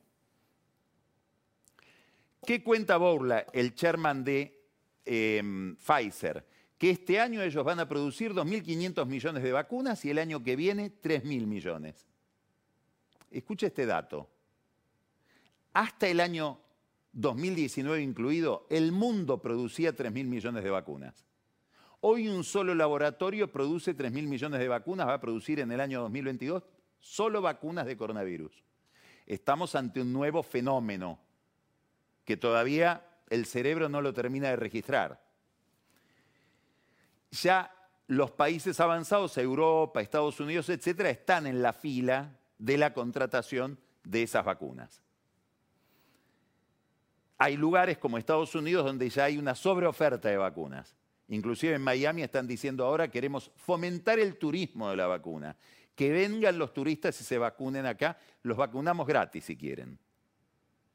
¿Qué 2.44 2.62
cuenta 2.62 2.96
Borla, 2.96 3.46
el 3.52 3.74
chairman 3.74 4.24
de 4.24 4.60
em, 5.04 5.76
Pfizer? 5.76 6.44
Que 6.76 6.90
este 6.90 7.20
año 7.20 7.40
ellos 7.40 7.64
van 7.64 7.78
a 7.78 7.88
producir 7.88 8.32
2.500 8.32 9.06
millones 9.06 9.42
de 9.42 9.52
vacunas 9.52 10.04
y 10.04 10.10
el 10.10 10.18
año 10.18 10.42
que 10.42 10.56
viene 10.56 10.90
3.000 10.90 11.46
millones. 11.46 12.06
Escucha 13.30 13.68
este 13.68 13.86
dato. 13.86 14.28
Hasta 15.72 16.08
el 16.08 16.18
año 16.18 16.61
2019 17.12 18.02
incluido, 18.02 18.66
el 18.70 18.92
mundo 18.92 19.40
producía 19.40 19.94
3.000 19.94 20.24
millones 20.24 20.64
de 20.64 20.70
vacunas. 20.70 21.26
Hoy 22.00 22.28
un 22.28 22.42
solo 22.42 22.74
laboratorio 22.74 23.52
produce 23.52 23.96
3.000 23.96 24.26
millones 24.26 24.60
de 24.60 24.68
vacunas, 24.68 25.06
va 25.06 25.14
a 25.14 25.20
producir 25.20 25.60
en 25.60 25.70
el 25.70 25.80
año 25.80 26.00
2022 26.00 26.64
solo 26.98 27.42
vacunas 27.42 27.86
de 27.86 27.96
coronavirus. 27.96 28.64
Estamos 29.26 29.74
ante 29.74 30.00
un 30.00 30.12
nuevo 30.12 30.42
fenómeno 30.42 31.20
que 32.24 32.36
todavía 32.36 33.06
el 33.28 33.46
cerebro 33.46 33.88
no 33.88 34.00
lo 34.00 34.12
termina 34.12 34.48
de 34.48 34.56
registrar. 34.56 35.22
Ya 37.30 37.72
los 38.06 38.30
países 38.30 38.80
avanzados, 38.80 39.38
Europa, 39.38 40.00
Estados 40.00 40.40
Unidos, 40.40 40.68
etcétera, 40.68 41.10
están 41.10 41.46
en 41.46 41.62
la 41.62 41.72
fila 41.72 42.38
de 42.58 42.78
la 42.78 42.92
contratación 42.92 43.78
de 44.04 44.22
esas 44.22 44.44
vacunas. 44.44 45.02
Hay 47.42 47.56
lugares 47.56 47.98
como 47.98 48.18
Estados 48.18 48.54
Unidos 48.54 48.86
donde 48.86 49.10
ya 49.10 49.24
hay 49.24 49.36
una 49.36 49.56
sobreoferta 49.56 50.28
de 50.28 50.36
vacunas. 50.36 50.94
Inclusive 51.26 51.74
en 51.74 51.82
Miami 51.82 52.22
están 52.22 52.46
diciendo 52.46 52.84
ahora 52.84 53.10
queremos 53.10 53.50
fomentar 53.56 54.20
el 54.20 54.36
turismo 54.36 54.88
de 54.88 54.96
la 54.96 55.08
vacuna. 55.08 55.56
Que 55.96 56.12
vengan 56.12 56.56
los 56.56 56.72
turistas 56.72 57.20
y 57.20 57.24
se 57.24 57.38
vacunen 57.38 57.84
acá. 57.84 58.16
Los 58.44 58.56
vacunamos 58.56 59.08
gratis 59.08 59.46
si 59.46 59.56
quieren. 59.56 59.98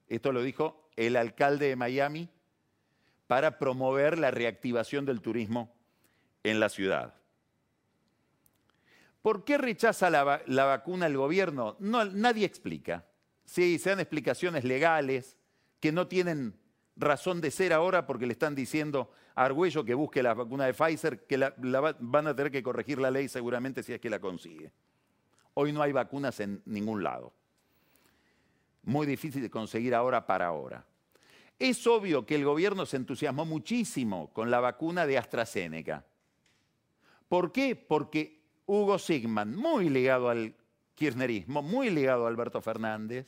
Esto 0.07 0.31
lo 0.31 0.41
dijo 0.41 0.89
el 0.95 1.17
alcalde 1.17 1.67
de 1.67 1.75
Miami 1.75 2.29
para 3.27 3.59
promover 3.59 4.17
la 4.17 4.31
reactivación 4.31 5.03
del 5.03 5.19
turismo 5.19 5.75
en 6.43 6.61
la 6.61 6.69
ciudad. 6.69 7.13
¿Por 9.21 9.43
qué 9.43 9.57
rechaza 9.57 10.09
la, 10.09 10.23
vacuna 10.63 11.07
el 11.07 11.17
gobierno? 11.17 11.75
No, 11.79 12.05
nadie 12.05 12.45
explica. 12.45 13.05
Sí, 13.43 13.79
se 13.79 13.89
dan 13.89 13.99
explicaciones 13.99 14.63
legales, 14.63 15.37
que 15.79 15.91
no 15.91 16.07
tienen 16.07 16.55
razón 16.95 17.41
de 17.41 17.51
ser 17.51 17.73
ahora 17.73 18.05
porque 18.05 18.25
le 18.25 18.33
están 18.33 18.55
diciendo 18.55 19.11
a 19.35 19.45
Argüello 19.45 19.85
que 19.85 19.93
busque 19.93 20.23
la 20.23 20.33
vacuna 20.33 20.65
de 20.65 20.73
Pfizer, 20.73 21.25
que 21.25 21.37
van 21.99 22.27
a 22.27 22.35
tener 22.35 22.51
que 22.51 22.63
corregir 22.63 22.99
la 22.99 23.11
ley 23.11 23.27
seguramente 23.27 23.83
si 23.83 23.93
es 23.93 24.01
que 24.01 24.09
la 24.09 24.19
consigue. 24.19 24.71
Hoy 25.53 25.71
no 25.71 25.81
hay 25.81 25.91
vacunas 25.91 26.39
en 26.39 26.61
ningún 26.65 27.03
lado. 27.03 27.33
Muy 28.83 29.05
difícil 29.05 29.41
de 29.41 29.49
conseguir 29.49 29.93
ahora 29.93 30.25
para 30.25 30.47
ahora. 30.47 30.85
Es 31.59 31.85
obvio 31.87 32.25
que 32.25 32.35
el 32.35 32.45
gobierno 32.45 32.85
se 32.85 32.97
entusiasmó 32.97 33.45
muchísimo 33.45 34.31
con 34.31 34.51
la 34.51 34.59
vacuna 34.59 35.07
de 35.07 35.17
AstraZeneca. 35.17 36.05
¿Por 37.27 37.51
qué? 37.51 37.75
Porque 37.75 38.39
Hugo 38.65 38.99
Sigman, 38.99 39.55
muy 39.55 39.89
ligado 39.89 40.29
al 40.29 40.55
kirchnerismo, 40.95 41.61
muy 41.61 41.89
ligado 41.89 42.25
a 42.25 42.29
Alberto 42.29 42.61
Fernández, 42.61 43.27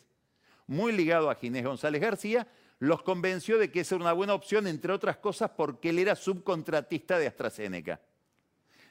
muy 0.70 0.92
ligado 0.92 1.32
a 1.32 1.36
Ginés 1.36 1.66
González 1.66 2.00
García, 2.00 2.48
los 2.78 3.02
convenció 3.02 3.58
de 3.58 3.72
que 3.72 3.80
esa 3.80 3.96
era 3.96 4.04
una 4.04 4.14
buena 4.14 4.36
opción, 4.36 4.68
entre 4.68 4.94
otras 4.94 5.18
cosas 5.18 5.50
porque 5.58 5.90
él 5.90 5.98
era 5.98 6.16
subcontratista 6.16 7.18
de 7.18 7.26
AstraZeneca. 7.26 8.00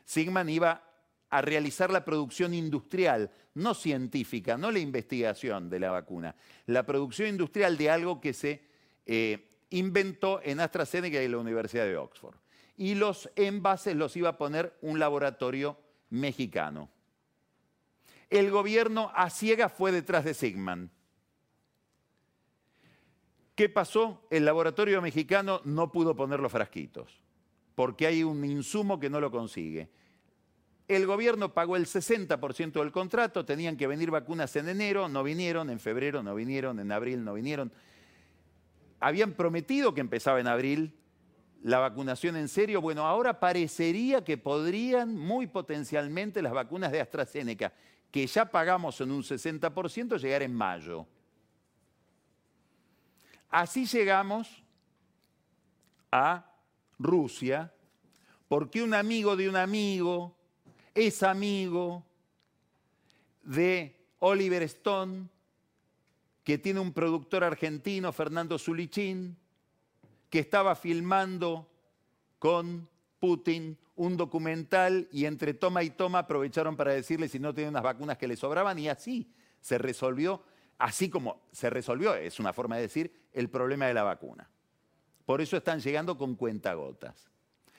Sigman 0.05 0.49
iba 0.49 0.83
a 1.31 1.41
realizar 1.41 1.91
la 1.91 2.05
producción 2.05 2.53
industrial, 2.53 3.31
no 3.55 3.75
científica, 3.75 4.59
no 4.59 4.73
la 4.73 4.81
investigación 4.81 5.71
de 5.71 5.79
la 5.79 5.93
vacuna, 5.93 6.35
la 6.67 6.85
producción 6.85 7.29
industrial 7.29 7.77
de 7.79 7.91
algo 7.91 8.21
que 8.21 8.33
se 8.33 8.61
eh, 9.07 9.49
inventó 9.71 10.41
en 10.43 10.59
AstraZeneca 10.59 11.23
y 11.23 11.29
la 11.29 11.39
Universidad 11.39 11.85
de 11.85 11.97
Oxford. 11.97 12.37
Y 12.77 12.97
los 12.97 13.31
envases 13.37 13.95
los 13.95 14.17
iba 14.17 14.31
a 14.31 14.37
poner 14.37 14.77
un 14.83 14.99
laboratorio 14.99 15.79
mexicano. 16.11 16.91
El 18.31 18.51
gobierno 18.51 19.13
a 19.15 19.31
ciega 19.31 19.69
fue 19.69 19.93
detrás 19.93 20.25
de 20.25 20.35
Sigman 20.35 20.91
¿Qué 23.59 23.69
pasó? 23.69 24.23
El 24.31 24.45
laboratorio 24.45 25.03
mexicano 25.03 25.61
no 25.65 25.91
pudo 25.91 26.15
poner 26.15 26.39
los 26.39 26.53
frasquitos, 26.53 27.11
porque 27.75 28.07
hay 28.07 28.23
un 28.23 28.45
insumo 28.45 29.01
que 29.01 29.11
no 29.11 29.21
lo 29.21 29.33
consigue. 29.33 29.91
El 30.87 31.07
gobierno 31.07 31.53
pagó 31.53 31.75
el 31.75 31.87
60% 31.87 32.75
del 32.75 32.93
contrato, 32.93 33.45
tenían 33.45 33.77
que 33.77 33.89
venir 33.89 34.13
vacunas 34.13 34.55
en 34.55 34.69
enero, 34.69 35.09
no 35.09 35.25
vinieron, 35.25 35.71
en 35.71 35.81
febrero 35.81 36.23
no 36.23 36.37
vinieron, 36.37 36.79
en 36.79 36.93
abril 36.93 37.25
no 37.25 37.35
vinieron. 37.35 37.73
Habían 39.01 39.33
prometido 39.33 39.93
que 39.93 40.03
empezaba 40.03 40.39
en 40.39 40.47
abril 40.47 40.95
la 41.61 41.81
vacunación 41.81 42.37
en 42.37 42.47
serio. 42.47 42.81
Bueno, 42.81 43.09
ahora 43.09 43.41
parecería 43.41 44.23
que 44.23 44.39
podrían 44.39 45.17
muy 45.17 45.49
potencialmente 45.49 46.43
las 46.43 46.53
vacunas 46.53 46.93
de 46.93 47.01
AstraZeneca, 47.01 47.73
que 48.13 48.25
ya 48.25 48.53
pagamos 48.53 49.01
en 49.01 49.11
un 49.11 49.25
60%, 49.25 50.17
llegar 50.17 50.45
en 50.45 50.55
mayo. 50.55 51.09
Así 53.51 53.87
llegamos 53.87 54.63
a 56.13 56.45
Rusia, 56.99 57.73
porque 58.47 58.83
un 58.83 58.93
amigo 58.93 59.37
de 59.37 59.49
un 59.49 59.57
amigo 59.57 60.37
es 60.95 61.23
amigo 61.23 62.05
de 63.43 63.97
Oliver 64.19 64.63
Stone, 64.65 65.29
que 66.45 66.59
tiene 66.59 66.81
un 66.81 66.93
productor 66.93 67.45
argentino, 67.45 68.13
Fernando 68.13 68.59
Zulichín, 68.59 69.37
que 70.29 70.41
estaba 70.41 70.75
filmando 70.75 71.71
con 72.39 72.89
Putin 73.19 73.79
un 73.97 74.17
documental 74.17 75.09
y 75.11 75.25
entre 75.25 75.55
toma 75.55 75.83
y 75.83 75.91
toma 75.91 76.21
aprovecharon 76.21 76.77
para 76.77 76.93
decirle 76.93 77.29
si 77.29 77.39
no 77.39 77.55
tenía 77.55 77.71
unas 77.71 77.83
vacunas 77.83 78.19
que 78.19 78.29
le 78.29 78.37
sobraban 78.37 78.79
y 78.79 78.89
así 78.89 79.33
se 79.61 79.77
resolvió 79.79 80.43
así 80.79 81.11
como 81.11 81.43
se 81.53 81.69
resolvió, 81.71 82.15
es 82.15 82.39
una 82.39 82.53
forma 82.53 82.77
de 82.77 82.83
decir, 82.83 83.13
el 83.39 83.49
problema 83.49 83.87
de 83.87 83.95
la 83.95 84.03
vacuna. 84.03 84.51
Por 85.25 85.41
eso 85.41 85.57
están 85.57 85.81
llegando 85.81 86.19
con 86.19 86.35
cuentagotas. 86.35 87.31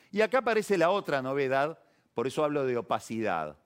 Y 0.10 0.22
acá 0.22 0.40
aparece 0.40 0.78
la 0.78 0.90
otra 0.90 1.22
novedad, 1.22 1.78
por 2.14 2.28
eso 2.28 2.46
hablo 2.46 2.66
de 2.66 2.78
opacidad. 2.78 3.58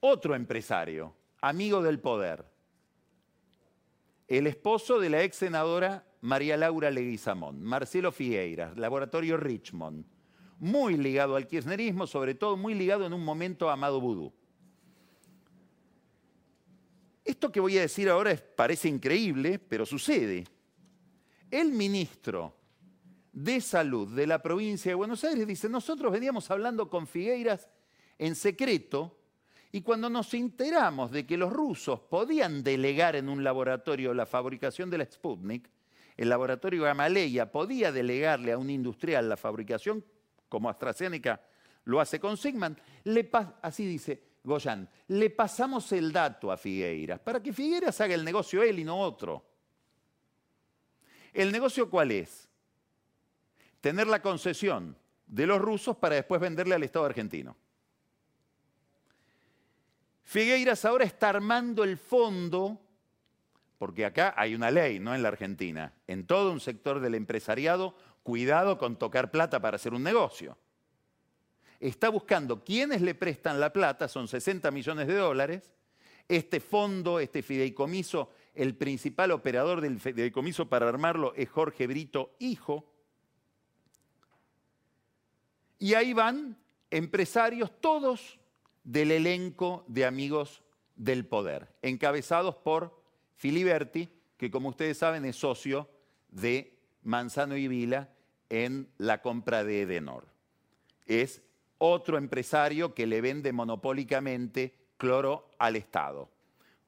Otro 0.00 0.34
empresario, 0.34 1.14
amigo 1.42 1.82
del 1.82 2.00
poder, 2.00 2.46
el 4.28 4.46
esposo 4.46 4.98
de 4.98 5.10
la 5.10 5.22
ex 5.22 5.36
senadora 5.36 6.04
María 6.22 6.56
Laura 6.56 6.90
Leguizamón, 6.90 7.62
Marcelo 7.62 8.10
Figueiras, 8.10 8.76
Laboratorio 8.78 9.36
Richmond, 9.36 10.06
muy 10.58 10.96
ligado 10.96 11.36
al 11.36 11.46
kirchnerismo, 11.46 12.06
sobre 12.06 12.34
todo 12.34 12.56
muy 12.56 12.74
ligado 12.74 13.04
en 13.04 13.12
un 13.12 13.22
momento 13.22 13.68
a 13.68 13.74
Amado 13.74 14.00
Vudú. 14.00 14.32
Esto 17.26 17.50
que 17.50 17.58
voy 17.58 17.76
a 17.76 17.80
decir 17.80 18.08
ahora 18.08 18.38
parece 18.54 18.88
increíble, 18.88 19.58
pero 19.58 19.84
sucede. 19.84 20.44
El 21.50 21.72
ministro 21.72 22.54
de 23.32 23.60
Salud 23.60 24.14
de 24.14 24.28
la 24.28 24.40
provincia 24.40 24.92
de 24.92 24.94
Buenos 24.94 25.24
Aires 25.24 25.44
dice, 25.44 25.68
nosotros 25.68 26.12
veníamos 26.12 26.48
hablando 26.52 26.88
con 26.88 27.08
Figueiras 27.08 27.68
en 28.16 28.36
secreto 28.36 29.18
y 29.72 29.82
cuando 29.82 30.08
nos 30.08 30.32
enteramos 30.34 31.10
de 31.10 31.26
que 31.26 31.36
los 31.36 31.52
rusos 31.52 31.98
podían 31.98 32.62
delegar 32.62 33.16
en 33.16 33.28
un 33.28 33.42
laboratorio 33.42 34.14
la 34.14 34.24
fabricación 34.24 34.88
de 34.88 34.98
la 34.98 35.04
Sputnik, 35.04 35.68
el 36.16 36.28
laboratorio 36.28 36.84
Gamaleya 36.84 37.50
podía 37.50 37.90
delegarle 37.90 38.52
a 38.52 38.58
un 38.58 38.70
industrial 38.70 39.28
la 39.28 39.36
fabricación, 39.36 40.04
como 40.48 40.70
AstraZeneca 40.70 41.40
lo 41.84 42.00
hace 42.00 42.20
con 42.20 42.36
Sigman, 42.36 42.76
así 43.62 43.84
dice 43.84 44.25
Goyan, 44.46 44.88
le 45.08 45.28
pasamos 45.30 45.90
el 45.90 46.12
dato 46.12 46.52
a 46.52 46.56
Figueiras 46.56 47.18
para 47.18 47.42
que 47.42 47.52
Figueiras 47.52 48.00
haga 48.00 48.14
el 48.14 48.24
negocio 48.24 48.62
él 48.62 48.78
y 48.78 48.84
no 48.84 49.00
otro. 49.00 49.44
¿El 51.32 51.50
negocio 51.50 51.90
cuál 51.90 52.12
es? 52.12 52.48
Tener 53.80 54.06
la 54.06 54.22
concesión 54.22 54.96
de 55.26 55.46
los 55.46 55.60
rusos 55.60 55.96
para 55.96 56.14
después 56.14 56.40
venderle 56.40 56.76
al 56.76 56.82
Estado 56.84 57.04
argentino. 57.04 57.56
Figueiras 60.22 60.84
ahora 60.84 61.04
está 61.04 61.28
armando 61.30 61.82
el 61.82 61.98
fondo, 61.98 62.80
porque 63.78 64.04
acá 64.04 64.32
hay 64.36 64.54
una 64.54 64.70
ley, 64.70 65.00
no 65.00 65.12
en 65.12 65.22
la 65.22 65.28
Argentina, 65.28 65.92
en 66.06 66.24
todo 66.24 66.52
un 66.52 66.60
sector 66.60 67.00
del 67.00 67.16
empresariado, 67.16 67.96
cuidado 68.22 68.78
con 68.78 68.96
tocar 68.96 69.32
plata 69.32 69.60
para 69.60 69.74
hacer 69.74 69.92
un 69.92 70.04
negocio. 70.04 70.56
Está 71.80 72.08
buscando 72.08 72.64
quiénes 72.64 73.02
le 73.02 73.14
prestan 73.14 73.60
la 73.60 73.72
plata, 73.72 74.08
son 74.08 74.28
60 74.28 74.70
millones 74.70 75.06
de 75.06 75.16
dólares. 75.16 75.72
Este 76.28 76.60
fondo, 76.60 77.20
este 77.20 77.42
fideicomiso, 77.42 78.30
el 78.54 78.74
principal 78.74 79.30
operador 79.30 79.80
del 79.80 80.00
fideicomiso 80.00 80.68
para 80.68 80.88
armarlo 80.88 81.34
es 81.34 81.48
Jorge 81.48 81.86
Brito, 81.86 82.34
hijo. 82.38 82.90
Y 85.78 85.94
ahí 85.94 86.12
van 86.12 86.56
empresarios, 86.90 87.70
todos 87.80 88.38
del 88.82 89.10
elenco 89.10 89.84
de 89.88 90.06
amigos 90.06 90.62
del 90.96 91.26
poder, 91.26 91.68
encabezados 91.82 92.56
por 92.56 93.02
Filiberti, 93.36 94.08
que 94.38 94.50
como 94.50 94.70
ustedes 94.70 94.98
saben 94.98 95.24
es 95.24 95.36
socio 95.36 95.88
de 96.28 96.78
Manzano 97.02 97.56
y 97.56 97.68
Vila 97.68 98.10
en 98.48 98.88
la 98.96 99.22
compra 99.22 99.64
de 99.64 99.82
Edenor. 99.82 100.26
Es 101.06 101.42
otro 101.78 102.18
empresario 102.18 102.94
que 102.94 103.06
le 103.06 103.20
vende 103.20 103.52
monopólicamente 103.52 104.74
cloro 104.96 105.50
al 105.58 105.76
Estado. 105.76 106.30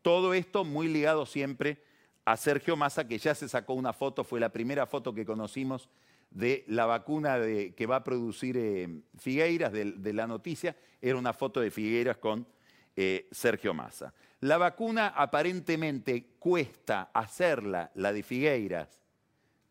Todo 0.02 0.35
esto 0.35 0.64
muy 0.64 0.88
ligado 0.88 1.26
siempre 1.26 1.83
a 2.25 2.37
Sergio 2.37 2.76
Massa, 2.76 3.09
que 3.09 3.18
ya 3.18 3.35
se 3.35 3.49
sacó 3.49 3.75
una 3.75 3.92
foto, 3.92 4.25
fue 4.25 4.40
la 4.40 4.50
primera 4.50 4.87
foto 4.87 5.14
que 5.14 5.25
conocimos 5.25 5.88
de 6.30 6.64
la 6.68 6.85
vacuna 6.85 7.38
que 7.75 7.87
va 7.87 7.97
a 7.97 8.04
producir 8.04 8.57
eh, 8.59 9.00
Figueiras, 9.16 9.73
de, 9.73 10.12
la 10.12 10.26
noticia, 10.26 10.76
era 11.00 11.16
una 11.16 11.33
foto 11.33 11.61
de 11.61 11.71
Figueiras 11.71 12.18
con 12.18 12.47
eh, 12.95 13.28
Sergio 13.30 13.73
Massa. 13.73 14.12
La 14.40 14.59
vacuna 14.59 15.09
aparentemente 15.09 16.35
cuesta 16.38 17.11
hacerla, 17.14 17.90
la 17.95 18.12
de 18.12 18.23
Figueiras, 18.23 18.99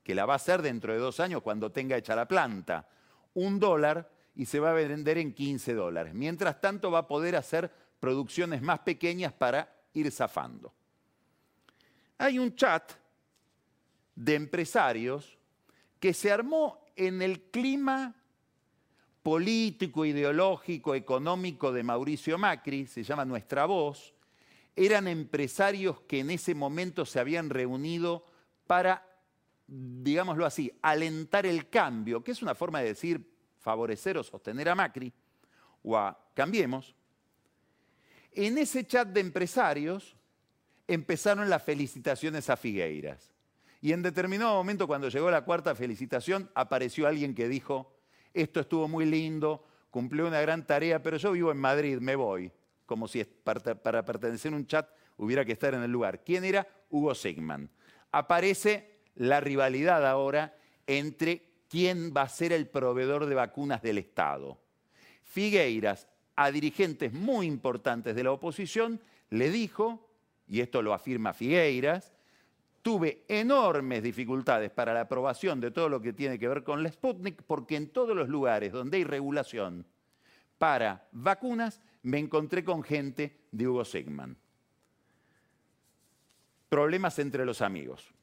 que 0.04 0.16
la 0.16 0.26
va 0.26 0.34
a 0.34 0.38
hacer 0.38 0.62
dentro 0.62 0.94
de 0.94 1.00
dos 1.00 1.20
años 1.20 1.42
cuando 1.42 1.72
tenga 1.72 1.96
hecha 1.96 2.16
la 2.16 2.28
planta, 2.28 2.88
un 3.34 3.60
dólar 3.60 4.10
y 4.38 4.46
se 4.46 4.60
va 4.60 4.70
a 4.70 4.74
vender 4.74 5.18
en 5.18 5.34
15 5.34 5.74
dólares. 5.74 6.14
Mientras 6.14 6.62
tanto 6.62 6.92
va 6.92 7.00
a 7.00 7.08
poder 7.08 7.36
hacer 7.36 7.72
producciones 8.00 8.62
más 8.62 8.80
pequeñas 8.80 9.34
para 9.34 9.68
ir 9.94 10.12
zafando. 10.12 10.72
Hay 12.20 12.38
un 12.38 12.56
chat 12.56 12.92
de 14.16 14.36
empresarios 14.36 15.38
que 16.00 16.14
se 16.14 16.32
armó 16.32 16.86
en 16.96 17.24
el 17.24 17.42
clima 17.50 18.16
político, 19.24 20.06
ideológico, 20.06 20.94
económico 20.94 21.72
de 21.72 21.82
Mauricio 21.82 22.38
Macri, 22.38 22.86
se 22.86 23.02
llama 23.02 23.26
Nuestra 23.26 23.66
Voz, 23.66 24.14
eran 24.76 25.08
empresarios 25.08 26.02
que 26.02 26.20
en 26.20 26.30
ese 26.30 26.54
momento 26.54 27.08
se 27.08 27.20
habían 27.20 27.50
reunido 27.50 28.24
para, 28.68 29.04
digámoslo 29.66 30.46
así, 30.46 30.72
alentar 30.84 31.48
el 31.48 31.70
cambio, 31.70 32.24
que 32.24 32.32
es 32.32 32.44
una 32.44 32.54
forma 32.54 32.82
de 32.82 32.90
decir 32.90 33.37
favorecer 33.60 34.18
o 34.18 34.24
sostener 34.24 34.70
a 34.70 34.76
Macri, 34.76 35.12
o 35.84 35.98
a 35.98 36.18
Cambiemos. 36.34 36.96
En 38.32 38.58
ese 38.58 38.86
chat 38.86 39.08
de 39.08 39.20
empresarios 39.20 40.16
empezaron 40.88 41.50
las 41.50 41.64
felicitaciones 41.64 42.50
a 42.50 42.58
Figueiras. 42.58 43.32
Y 43.82 43.92
en 43.94 44.02
determinado 44.02 44.56
momento, 44.56 44.88
cuando 44.88 45.10
llegó 45.10 45.30
la 45.30 45.46
cuarta 45.46 45.76
felicitación, 45.76 46.50
apareció 46.56 47.08
alguien 47.08 47.36
que 47.36 47.48
dijo, 47.48 47.94
esto 48.34 48.60
estuvo 48.60 48.88
muy 48.88 49.06
lindo, 49.06 49.66
cumplió 49.92 50.28
una 50.28 50.42
gran 50.42 50.66
tarea, 50.66 51.02
pero 51.02 51.18
yo 51.18 51.32
vivo 51.32 51.52
en 51.52 51.58
Madrid, 51.58 52.00
me 52.00 52.16
voy. 52.16 52.52
Como 52.86 53.08
si 53.08 53.24
para 53.24 54.06
pertenecer 54.06 54.54
a 54.54 54.56
un 54.56 54.66
chat 54.66 54.90
hubiera 55.18 55.44
que 55.44 55.52
estar 55.52 55.74
en 55.74 55.84
el 55.84 55.92
lugar. 55.92 56.24
¿Quién 56.24 56.46
era? 56.46 56.68
Hugo 56.90 57.14
Sigman. 57.14 57.70
Aparece 58.12 59.02
la 59.16 59.40
rivalidad 59.42 60.08
ahora 60.08 60.56
entre 60.86 61.44
quién 61.70 62.14
va 62.16 62.24
a 62.24 62.30
ser 62.30 62.54
el 62.54 62.68
proveedor 62.68 63.26
de 63.26 63.36
vacunas 63.36 63.82
del 63.82 63.98
Estado. 63.98 64.58
Figueiras, 65.24 66.08
a 66.36 66.52
dirigentes 66.52 67.14
muy 67.14 67.48
importantes 67.48 68.16
de 68.16 68.24
la 68.24 68.32
oposición, 68.32 69.02
le 69.30 69.50
dijo, 69.50 70.10
y 70.48 70.62
esto 70.62 70.82
lo 70.82 70.94
afirma 70.94 71.34
Figueiras, 71.34 72.14
tuve 72.82 73.26
enormes 73.28 74.02
dificultades 74.02 74.72
para 74.72 74.94
la 74.94 75.02
aprobación 75.02 75.60
de 75.60 75.72
todo 75.72 75.90
lo 75.90 76.02
que 76.02 76.14
tiene 76.14 76.40
que 76.40 76.48
ver 76.48 76.64
con 76.64 76.84
la 76.84 76.92
Sputnik, 76.92 77.44
porque 77.44 77.76
en 77.76 77.90
todos 77.90 78.16
los 78.16 78.30
lugares 78.30 78.72
donde 78.72 78.98
hay 78.98 79.04
regulación 79.04 79.86
para 80.58 81.08
vacunas, 81.12 81.82
me 82.04 82.20
encontré 82.20 82.64
con 82.64 82.84
gente 82.84 83.42
de 83.52 83.68
Hugo 83.68 83.84
Sigman. 83.84 84.38
Problemas 86.70 87.20
entre 87.20 87.46
los 87.46 87.62
amigos. 87.62 88.14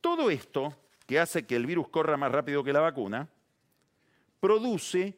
Todo 0.00 0.30
esto, 0.30 0.74
que 1.12 1.20
hace 1.20 1.44
que 1.44 1.56
el 1.56 1.66
virus 1.66 1.88
corra 1.88 2.16
más 2.16 2.32
rápido 2.32 2.64
que 2.64 2.72
la 2.72 2.80
vacuna, 2.80 3.28
produce 4.40 5.14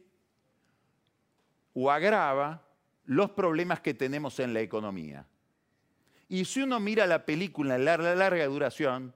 o 1.73 1.89
agrava 1.89 2.67
los 3.05 3.31
problemas 3.31 3.79
que 3.79 3.95
tenemos 3.95 4.41
en 4.41 4.53
la 4.53 4.61
economía. 4.61 5.25
Y 6.29 6.47
si 6.47 6.63
uno 6.63 6.81
mira 6.81 7.07
la 7.07 7.25
película 7.25 7.77
en 7.77 7.85
larga, 7.85 8.13
larga 8.17 8.45
duración, 8.47 9.15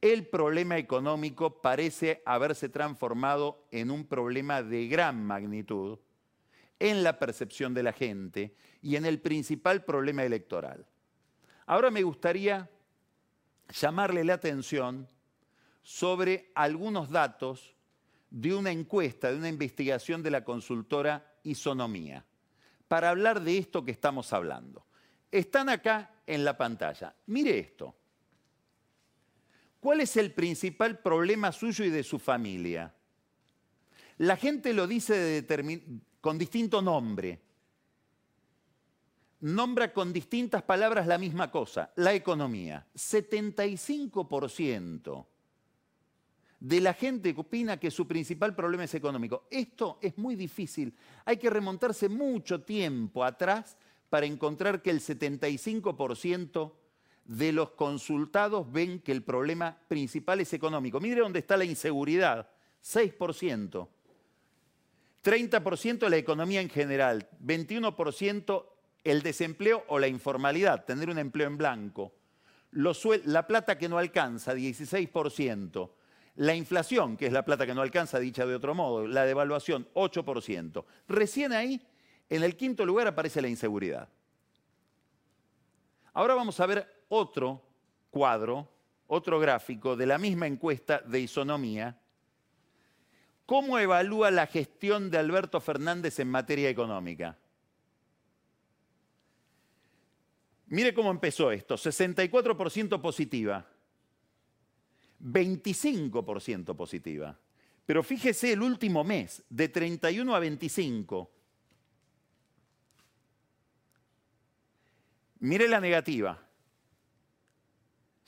el 0.00 0.26
problema 0.26 0.76
económico 0.76 1.62
parece 1.62 2.20
haberse 2.26 2.68
transformado 2.68 3.64
en 3.70 3.92
un 3.92 4.04
problema 4.04 4.64
de 4.64 4.88
gran 4.88 5.24
magnitud 5.24 6.00
en 6.80 7.04
la 7.04 7.16
percepción 7.20 7.74
de 7.74 7.84
la 7.84 7.92
gente 7.92 8.56
y 8.82 8.96
en 8.96 9.06
el 9.06 9.20
principal 9.20 9.84
problema 9.84 10.24
electoral. 10.24 10.84
Ahora 11.64 11.92
me 11.92 12.02
gustaría 12.02 12.68
llamarle 13.72 14.24
la 14.24 14.34
atención 14.34 15.06
sobre 15.82 16.52
algunos 16.54 17.10
datos 17.10 17.74
de 18.30 18.54
una 18.54 18.70
encuesta, 18.70 19.30
de 19.30 19.36
una 19.36 19.48
investigación 19.48 20.22
de 20.22 20.30
la 20.30 20.44
consultora 20.44 21.34
Isonomía, 21.42 22.24
para 22.86 23.10
hablar 23.10 23.42
de 23.42 23.58
esto 23.58 23.84
que 23.84 23.90
estamos 23.90 24.32
hablando. 24.32 24.86
Están 25.30 25.68
acá 25.68 26.10
en 26.26 26.44
la 26.44 26.56
pantalla. 26.56 27.14
Mire 27.26 27.58
esto. 27.58 27.94
¿Cuál 29.80 30.00
es 30.00 30.16
el 30.16 30.32
principal 30.32 30.98
problema 30.98 31.52
suyo 31.52 31.84
y 31.84 31.90
de 31.90 32.02
su 32.02 32.18
familia? 32.18 32.92
La 34.18 34.36
gente 34.36 34.74
lo 34.74 34.86
dice 34.86 35.46
con 36.20 36.36
distinto 36.36 36.82
nombre. 36.82 37.40
Nombra 39.40 39.92
con 39.94 40.12
distintas 40.12 40.62
palabras 40.62 41.06
la 41.06 41.16
misma 41.16 41.50
cosa, 41.50 41.90
la 41.96 42.12
economía. 42.12 42.86
75% 42.94 45.26
de 46.60 46.80
la 46.80 46.92
gente 46.92 47.34
que 47.34 47.40
opina 47.40 47.78
que 47.78 47.90
su 47.90 48.06
principal 48.06 48.54
problema 48.54 48.84
es 48.84 48.94
económico. 48.94 49.46
Esto 49.50 49.98
es 50.02 50.16
muy 50.18 50.36
difícil. 50.36 50.94
Hay 51.24 51.38
que 51.38 51.48
remontarse 51.48 52.08
mucho 52.08 52.60
tiempo 52.60 53.24
atrás 53.24 53.78
para 54.10 54.26
encontrar 54.26 54.82
que 54.82 54.90
el 54.90 55.00
75% 55.00 56.72
de 57.24 57.52
los 57.52 57.70
consultados 57.70 58.70
ven 58.70 59.00
que 59.00 59.12
el 59.12 59.22
problema 59.22 59.78
principal 59.88 60.40
es 60.40 60.52
económico. 60.52 61.00
Mire 61.00 61.22
dónde 61.22 61.38
está 61.38 61.56
la 61.56 61.64
inseguridad, 61.64 62.50
6%. 62.84 63.88
30% 65.22 66.08
la 66.08 66.16
economía 66.16 66.60
en 66.60 66.70
general, 66.70 67.28
21% 67.44 68.66
el 69.04 69.22
desempleo 69.22 69.84
o 69.88 69.98
la 69.98 70.08
informalidad, 70.08 70.84
tener 70.84 71.08
un 71.08 71.18
empleo 71.18 71.46
en 71.46 71.56
blanco. 71.56 72.12
la 72.72 73.46
plata 73.46 73.78
que 73.78 73.88
no 73.88 73.98
alcanza, 73.98 74.54
16%. 74.54 75.90
La 76.36 76.54
inflación, 76.54 77.16
que 77.16 77.26
es 77.26 77.32
la 77.32 77.44
plata 77.44 77.66
que 77.66 77.74
no 77.74 77.82
alcanza, 77.82 78.18
dicha 78.18 78.46
de 78.46 78.54
otro 78.54 78.74
modo, 78.74 79.06
la 79.06 79.24
devaluación, 79.24 79.88
8%. 79.94 80.84
Recién 81.08 81.52
ahí 81.52 81.80
en 82.28 82.42
el 82.42 82.56
quinto 82.56 82.86
lugar 82.86 83.08
aparece 83.08 83.42
la 83.42 83.48
inseguridad. 83.48 84.08
Ahora 86.12 86.34
vamos 86.34 86.58
a 86.60 86.66
ver 86.66 87.04
otro 87.08 87.62
cuadro, 88.10 88.68
otro 89.06 89.38
gráfico 89.40 89.96
de 89.96 90.06
la 90.06 90.18
misma 90.18 90.46
encuesta 90.46 91.00
de 91.00 91.20
isonomía. 91.20 91.98
¿Cómo 93.46 93.78
evalúa 93.78 94.30
la 94.30 94.46
gestión 94.46 95.10
de 95.10 95.18
Alberto 95.18 95.60
Fernández 95.60 96.20
en 96.20 96.28
materia 96.28 96.68
económica? 96.68 97.36
Mire 100.68 100.94
cómo 100.94 101.10
empezó 101.10 101.50
esto, 101.50 101.74
64% 101.74 103.00
positiva, 103.00 103.66
25% 105.20 106.76
positiva. 106.76 107.38
Pero 107.86 108.02
fíjese 108.02 108.52
el 108.52 108.62
último 108.62 109.04
mes, 109.04 109.42
de 109.48 109.68
31 109.68 110.34
a 110.34 110.38
25. 110.38 111.30
Mire 115.40 115.68
la 115.68 115.80
negativa, 115.80 116.38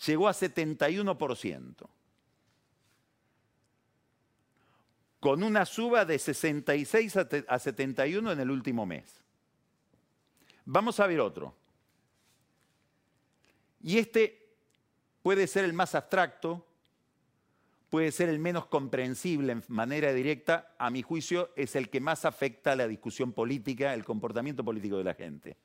llegó 0.07 0.29
a 0.29 0.33
71%, 0.33 1.89
con 5.21 5.43
una 5.43 5.67
suba 5.67 6.05
de 6.05 6.19
66 6.19 7.17
a 7.47 7.59
71 7.59 8.33
en 8.33 8.41
el 8.41 8.51
último 8.51 8.87
mes. 8.87 9.21
Vamos 10.65 10.99
a 11.01 11.07
ver 11.07 11.21
otro. 11.21 11.55
Y 13.83 13.99
este 13.99 14.57
puede 15.23 15.47
ser 15.47 15.65
el 15.65 15.73
más 15.73 15.95
abstracto, 15.95 16.67
puede 17.93 18.11
ser 18.11 18.31
el 18.31 18.39
menos 18.39 18.65
comprensible 18.65 19.53
en 19.53 19.63
manera 19.69 20.15
directa, 20.15 20.75
a 20.79 20.89
mi 20.89 21.03
juicio 21.03 21.51
es 21.57 21.77
el 21.77 21.91
que 21.91 22.01
más 22.01 22.25
afecta 22.25 22.73
a 22.73 22.77
la 22.77 22.89
discusión 22.89 23.35
política, 23.35 23.93
el 23.93 24.03
comportamiento 24.03 24.65
político 24.65 24.97
de 24.97 25.05
la 25.05 25.13
gente. 25.13 25.59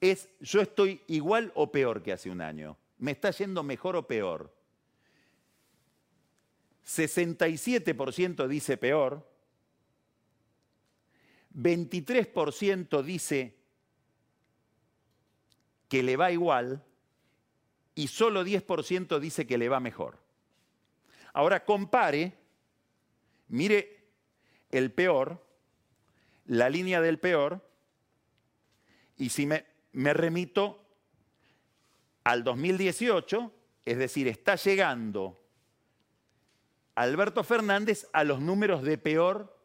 Es 0.00 0.30
yo 0.40 0.62
estoy 0.62 1.02
igual 1.08 1.52
o 1.54 1.70
peor 1.70 2.02
que 2.02 2.14
hace 2.14 2.30
un 2.30 2.40
año, 2.40 2.78
me 2.96 3.10
está 3.10 3.30
yendo 3.32 3.62
mejor 3.62 3.94
o 3.96 4.06
peor. 4.06 4.56
67% 6.86 8.48
dice 8.48 8.78
peor, 8.78 9.30
23% 11.54 13.02
dice 13.02 13.54
que 15.90 16.02
le 16.02 16.16
va 16.16 16.32
igual, 16.32 16.82
y 17.94 18.08
solo 18.08 18.46
10% 18.46 19.18
dice 19.18 19.46
que 19.46 19.58
le 19.58 19.68
va 19.68 19.78
mejor. 19.78 20.29
Ahora 21.32 21.64
compare, 21.64 22.32
mire 23.48 24.08
el 24.70 24.92
peor, 24.92 25.44
la 26.46 26.68
línea 26.68 27.00
del 27.00 27.18
peor, 27.18 27.64
y 29.16 29.28
si 29.28 29.46
me, 29.46 29.64
remito 29.92 30.82
al 32.24 32.42
2018, 32.42 33.52
es 33.84 33.98
decir, 33.98 34.28
está 34.28 34.56
llegando 34.56 35.38
Alberto 36.94 37.44
Fernández 37.44 38.06
a 38.12 38.24
los 38.24 38.40
números 38.40 38.82
de 38.82 38.98
peor 38.98 39.56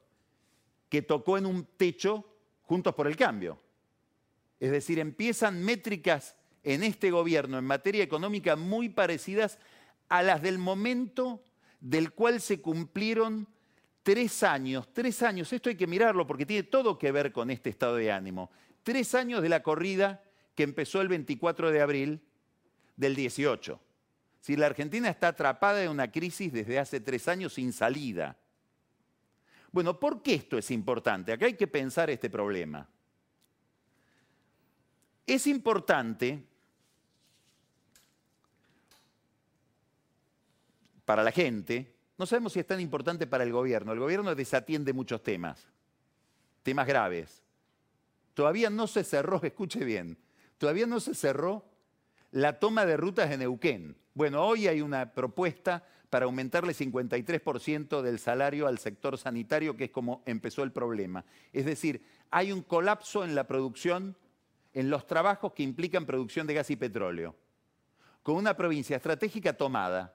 que 0.90 1.02
tocó 1.02 1.38
en 1.38 1.46
un 1.46 1.66
techo 1.66 2.26
juntos 2.64 2.94
por 2.96 3.08
el 3.08 3.16
cambio. 3.16 3.60
Es 4.60 4.72
decir, 4.72 5.00
empiezan 5.00 5.64
métricas 5.64 6.36
en 6.64 6.84
este 6.84 7.12
gobierno 7.12 7.58
en 7.58 7.66
materia 7.66 8.04
económica 8.04 8.56
muy 8.56 8.90
parecidas 8.90 9.58
a 10.10 10.22
las 10.22 10.42
del 10.42 10.58
momento 10.58 11.44
del 11.86 12.14
cual 12.14 12.42
se 12.42 12.62
cumplieron 12.62 13.48
tres 14.02 14.42
años, 14.42 14.92
tres 14.92 15.22
años, 15.22 15.54
esto 15.54 15.70
hay 15.70 15.76
que 15.76 15.86
mirarlo 15.86 16.26
porque 16.26 16.44
tiene 16.44 16.64
todo 16.64 16.98
que 16.98 17.12
ver 17.12 17.32
con 17.32 17.52
este 17.52 17.70
estado 17.70 17.98
de 17.98 18.12
ánimo, 18.12 18.50
tres 18.82 19.14
años 19.14 19.44
de 19.44 19.50
la 19.50 19.62
corrida 19.62 20.24
que 20.56 20.64
empezó 20.64 21.00
el 21.02 21.10
24 21.10 21.70
de 21.70 21.82
abril 21.82 22.22
del 22.98 23.16
18. 23.16 23.80
Si 24.42 24.56
la 24.56 24.66
Argentina 24.66 25.10
está 25.10 25.28
atrapada 25.28 25.84
en 25.84 25.92
una 25.92 26.12
crisis 26.12 26.52
desde 26.52 26.80
hace 26.80 27.02
tres 27.02 27.28
años 27.28 27.54
sin 27.54 27.72
salida. 27.72 28.36
Bueno, 29.72 30.00
¿por 30.00 30.24
qué 30.24 30.34
esto 30.34 30.58
es 30.58 30.72
importante? 30.72 31.34
Acá 31.34 31.46
hay 31.46 31.56
que 31.56 31.68
pensar 31.68 32.10
este 32.10 32.32
problema. 32.32 32.90
Es 35.28 35.46
importante 35.46 36.48
para 41.06 41.24
la 41.24 41.32
gente, 41.32 41.96
no 42.18 42.26
sabemos 42.26 42.54
si 42.54 42.60
es 42.60 42.68
tan 42.68 42.80
importante 42.80 43.28
para 43.28 43.44
el 43.44 43.52
gobierno. 43.52 43.94
El 43.94 44.00
gobierno 44.00 44.36
desatiende 44.36 44.94
muchos 44.94 45.22
temas, 45.22 45.68
temas 46.64 46.88
graves. 46.88 47.44
Todavía 48.34 48.70
no 48.70 48.88
se 48.88 49.04
cerró, 49.04 49.42
escuche 49.44 49.84
bien, 49.84 50.18
todavía 50.58 50.88
no 50.88 51.00
se 51.00 51.14
cerró 51.14 51.66
la 52.32 52.60
toma 52.60 52.86
de 52.86 52.98
rutas 52.98 53.30
de 53.30 53.38
Neuquén. 53.38 53.96
Bueno, 54.14 54.46
hoy 54.46 54.68
hay 54.68 54.82
una 54.82 55.14
propuesta 55.14 55.84
para 56.10 56.26
aumentarle 56.26 56.74
53% 56.74 58.02
del 58.02 58.20
salario 58.20 58.68
al 58.68 58.78
sector 58.78 59.18
sanitario, 59.18 59.76
que 59.76 59.86
es 59.86 59.92
como 59.92 60.24
empezó 60.26 60.64
el 60.64 60.72
problema. 60.72 61.26
Es 61.52 61.66
decir, 61.66 62.02
hay 62.32 62.52
un 62.52 62.62
colapso 62.62 63.24
en 63.24 63.36
la 63.36 63.48
producción, 63.48 64.16
en 64.74 64.90
los 64.90 65.08
trabajos 65.08 65.54
que 65.54 65.64
implican 65.64 66.06
producción 66.06 66.48
de 66.48 66.54
gas 66.54 66.70
y 66.72 66.76
petróleo, 66.78 67.36
con 68.24 68.36
una 68.36 68.56
provincia 68.56 68.96
estratégica 68.96 69.54
tomada, 69.54 70.14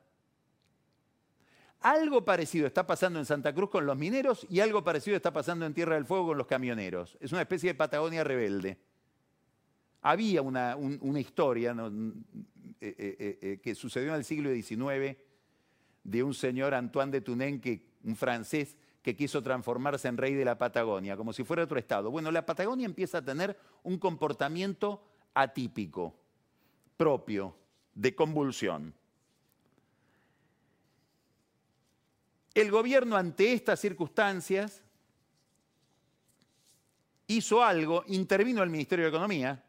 algo 1.81 2.25
parecido 2.25 2.67
está 2.67 2.87
pasando 2.87 3.19
en 3.19 3.25
Santa 3.25 3.55
Cruz 3.55 3.71
con 3.71 3.87
los 3.87 3.97
mineros 3.97 4.47
y 4.51 4.61
algo 4.61 4.85
parecido 4.85 5.17
está 5.17 5.33
pasando 5.33 5.65
en 5.65 5.75
Tierra 5.75 5.95
del 5.95 6.05
Fuego 6.05 6.29
con 6.29 6.39
los 6.39 6.47
camioneros. 6.47 7.17
Es 7.21 7.33
una 7.33 7.43
especie 7.43 7.71
de 7.71 7.75
Patagonia 7.75 8.23
rebelde. 8.23 8.79
Había 10.03 10.43
una, 10.43 10.77
historia 11.19 11.75
eh, 12.81 12.95
eh, 12.99 13.39
eh, 13.41 13.61
que 13.63 13.75
sucedió 13.75 14.11
en 14.11 14.17
el 14.17 14.25
siglo 14.25 14.51
XIX 14.51 15.17
de 16.05 16.23
un 16.23 16.35
señor 16.35 16.75
Antoine 16.75 17.13
de 17.13 17.21
Tounen, 17.21 17.61
un 18.05 18.17
francés, 18.17 18.77
que 19.03 19.17
quiso 19.17 19.43
transformarse 19.43 20.09
en 20.09 20.19
rey 20.19 20.35
de 20.35 20.45
la 20.45 20.59
Patagonia, 20.59 21.17
como 21.17 21.33
si 21.33 21.45
fuera 21.45 21.65
otro 21.65 21.79
estado. 21.79 22.11
Bueno, 22.11 22.31
la 22.31 22.45
Patagonia 22.45 22.85
empieza 22.85 23.19
a 23.19 23.25
tener 23.25 23.59
un 23.83 23.99
comportamiento 23.99 25.03
atípico, 25.33 26.15
propio, 26.97 27.57
de 27.95 28.15
convulsión. 28.15 28.95
El 32.55 32.71
gobierno 32.71 33.17
ante 33.17 33.53
estas 33.53 33.81
circunstancias 33.81 34.83
hizo 37.29 37.63
algo, 37.63 38.03
intervino 38.09 38.63
el 38.63 38.71
Ministerio 38.71 39.05
de 39.05 39.11
Economía. 39.11 39.65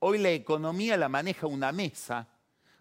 Hoy 0.00 0.18
la 0.18 0.30
economía 0.30 0.96
la 0.96 1.08
maneja 1.08 1.46
una 1.46 1.70
mesa 1.70 2.28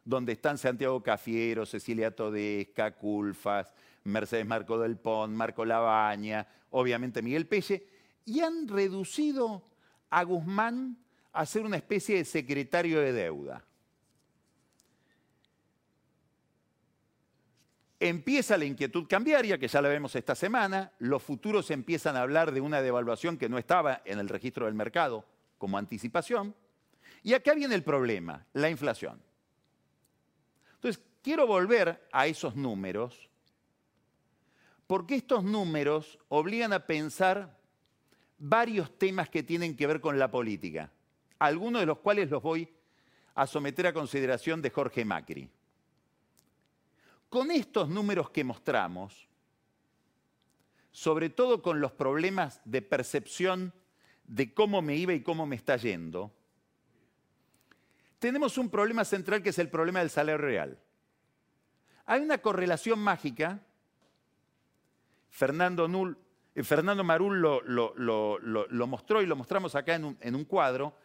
donde 0.03 0.33
están 0.33 0.57
Santiago 0.57 1.03
Cafiero, 1.03 1.65
Cecilia 1.65 2.15
Todesca, 2.15 2.95
Culfas, 2.95 3.73
Mercedes 4.05 4.45
Marco 4.45 4.79
del 4.79 4.97
Pont, 4.97 5.35
Marco 5.35 5.65
Labaña, 5.65 6.47
obviamente 6.71 7.21
Miguel 7.21 7.45
Pelle, 7.45 7.85
y 8.25 8.39
han 8.39 8.67
reducido 8.67 9.63
a 10.09 10.23
Guzmán 10.23 10.97
a 11.33 11.45
ser 11.45 11.63
una 11.63 11.77
especie 11.77 12.17
de 12.17 12.25
secretario 12.25 12.99
de 12.99 13.13
deuda. 13.13 13.66
Empieza 17.99 18.57
la 18.57 18.65
inquietud 18.65 19.07
cambiaria, 19.07 19.57
que 19.57 19.67
ya 19.67 19.81
la 19.81 19.89
vemos 19.89 20.15
esta 20.15 20.35
semana, 20.35 20.91
los 20.99 21.23
futuros 21.23 21.71
empiezan 21.71 22.15
a 22.15 22.21
hablar 22.21 22.51
de 22.51 22.61
una 22.61 22.81
devaluación 22.81 23.37
que 23.37 23.49
no 23.49 23.57
estaba 23.57 24.01
en 24.05 24.19
el 24.19 24.29
registro 24.29 24.65
del 24.65 24.75
mercado 24.75 25.25
como 25.57 25.77
anticipación. 25.77 26.53
Y 27.23 27.33
acá 27.33 27.55
viene 27.55 27.73
el 27.73 27.83
problema, 27.83 28.45
la 28.53 28.69
inflación. 28.69 29.19
Entonces, 30.75 31.03
quiero 31.23 31.47
volver 31.47 32.07
a 32.11 32.27
esos 32.27 32.55
números, 32.55 33.29
porque 34.85 35.15
estos 35.15 35.43
números 35.43 36.19
obligan 36.29 36.73
a 36.73 36.85
pensar 36.85 37.57
varios 38.37 38.95
temas 38.97 39.27
que 39.29 39.41
tienen 39.41 39.75
que 39.75 39.87
ver 39.87 39.99
con 40.01 40.19
la 40.19 40.29
política, 40.29 40.91
algunos 41.39 41.81
de 41.81 41.87
los 41.87 41.97
cuales 41.97 42.29
los 42.29 42.43
voy 42.43 42.71
a 43.33 43.47
someter 43.47 43.87
a 43.87 43.93
consideración 43.93 44.61
de 44.61 44.69
Jorge 44.69 45.03
Macri. 45.03 45.49
Con 47.29 47.51
estos 47.51 47.89
números 47.89 48.29
que 48.29 48.43
mostramos, 48.43 49.27
sobre 50.91 51.29
todo 51.29 51.61
con 51.61 51.81
los 51.81 51.91
problemas 51.91 52.61
de 52.63 52.81
percepción 52.81 53.73
de 54.25 54.53
cómo 54.53 54.81
me 54.81 54.95
iba 54.95 55.13
y 55.13 55.21
cómo 55.21 55.45
me 55.45 55.55
está 55.55 55.75
yendo, 55.77 56.33
tenemos 58.19 58.57
un 58.57 58.69
problema 58.69 59.05
central 59.05 59.43
que 59.43 59.49
es 59.49 59.59
el 59.59 59.69
problema 59.69 59.99
del 59.99 60.09
salario 60.09 60.37
real. 60.37 60.79
Hay 62.05 62.21
una 62.21 62.37
correlación 62.39 62.99
mágica, 62.99 63.59
Fernando, 65.29 65.85
eh, 66.55 67.03
Marul 67.03 67.41
lo, 67.41 68.87
mostró 68.87 69.21
y 69.21 69.25
lo 69.25 69.35
mostramos 69.35 69.75
acá 69.75 69.95
en 69.95 70.35
un 70.35 70.45
cuadro, 70.45 70.95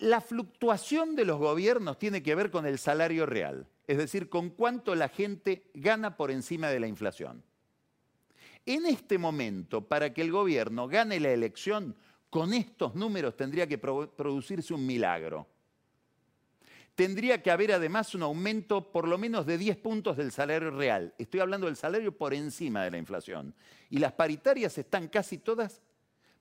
la 0.00 0.20
fluctuación 0.20 1.16
de 1.16 1.24
los 1.24 1.38
gobiernos 1.38 1.98
tiene 1.98 2.22
que 2.22 2.34
ver 2.34 2.50
con 2.50 2.66
el 2.66 2.78
salario 2.78 3.26
real 3.26 3.66
es 3.86 3.98
decir, 3.98 4.28
con 4.28 4.50
cuánto 4.50 4.94
la 4.94 5.08
gente 5.08 5.70
gana 5.74 6.16
por 6.16 6.30
encima 6.30 6.68
de 6.68 6.80
la 6.80 6.86
inflación. 6.86 7.42
En 8.66 8.86
este 8.86 9.18
momento, 9.18 9.86
para 9.86 10.14
que 10.14 10.22
el 10.22 10.32
gobierno 10.32 10.88
gane 10.88 11.20
la 11.20 11.30
elección, 11.30 11.94
con 12.30 12.54
estos 12.54 12.94
números 12.94 13.36
tendría 13.36 13.66
que 13.66 13.78
producirse 13.78 14.72
un 14.74 14.86
milagro. 14.86 15.46
Tendría 16.94 17.42
que 17.42 17.50
haber 17.50 17.72
además 17.72 18.14
un 18.14 18.22
aumento 18.22 18.90
por 18.92 19.06
lo 19.06 19.18
menos 19.18 19.46
de 19.46 19.58
10 19.58 19.76
puntos 19.78 20.16
del 20.16 20.32
salario 20.32 20.70
real. 20.70 21.12
Estoy 21.18 21.40
hablando 21.40 21.66
del 21.66 21.76
salario 21.76 22.16
por 22.16 22.32
encima 22.32 22.84
de 22.84 22.92
la 22.92 22.98
inflación. 22.98 23.54
Y 23.90 23.98
las 23.98 24.12
paritarias 24.12 24.78
están 24.78 25.08
casi 25.08 25.38
todas 25.38 25.82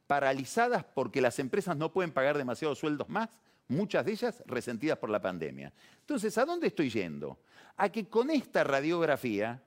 paralizadas 0.07 0.83
porque 0.83 1.21
las 1.21 1.39
empresas 1.39 1.75
no 1.75 1.91
pueden 1.91 2.11
pagar 2.11 2.37
demasiados 2.37 2.79
sueldos 2.79 3.09
más, 3.09 3.29
muchas 3.67 4.05
de 4.05 4.11
ellas 4.11 4.43
resentidas 4.45 4.97
por 4.97 5.09
la 5.09 5.21
pandemia. 5.21 5.73
Entonces, 5.99 6.37
¿a 6.37 6.45
dónde 6.45 6.67
estoy 6.67 6.89
yendo? 6.89 7.39
A 7.77 7.89
que 7.89 8.07
con 8.07 8.29
esta 8.29 8.63
radiografía 8.63 9.61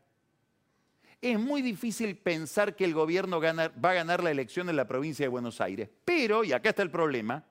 es 1.21 1.39
muy 1.39 1.63
difícil 1.63 2.17
pensar 2.19 2.77
que 2.77 2.85
el 2.85 2.95
gobierno 2.95 3.41
va 3.41 3.91
a 3.91 3.95
ganar 3.95 4.23
la 4.23 4.31
elección 4.31 4.69
en 4.69 4.77
la 4.77 4.87
provincia 4.87 5.25
de 5.25 5.29
Buenos 5.29 5.61
Aires. 5.61 5.89
Pero, 6.05 6.45
y 6.45 6.53
acá 6.53 6.71
está 6.71 6.83
el 6.83 6.91
problema, 6.91 7.43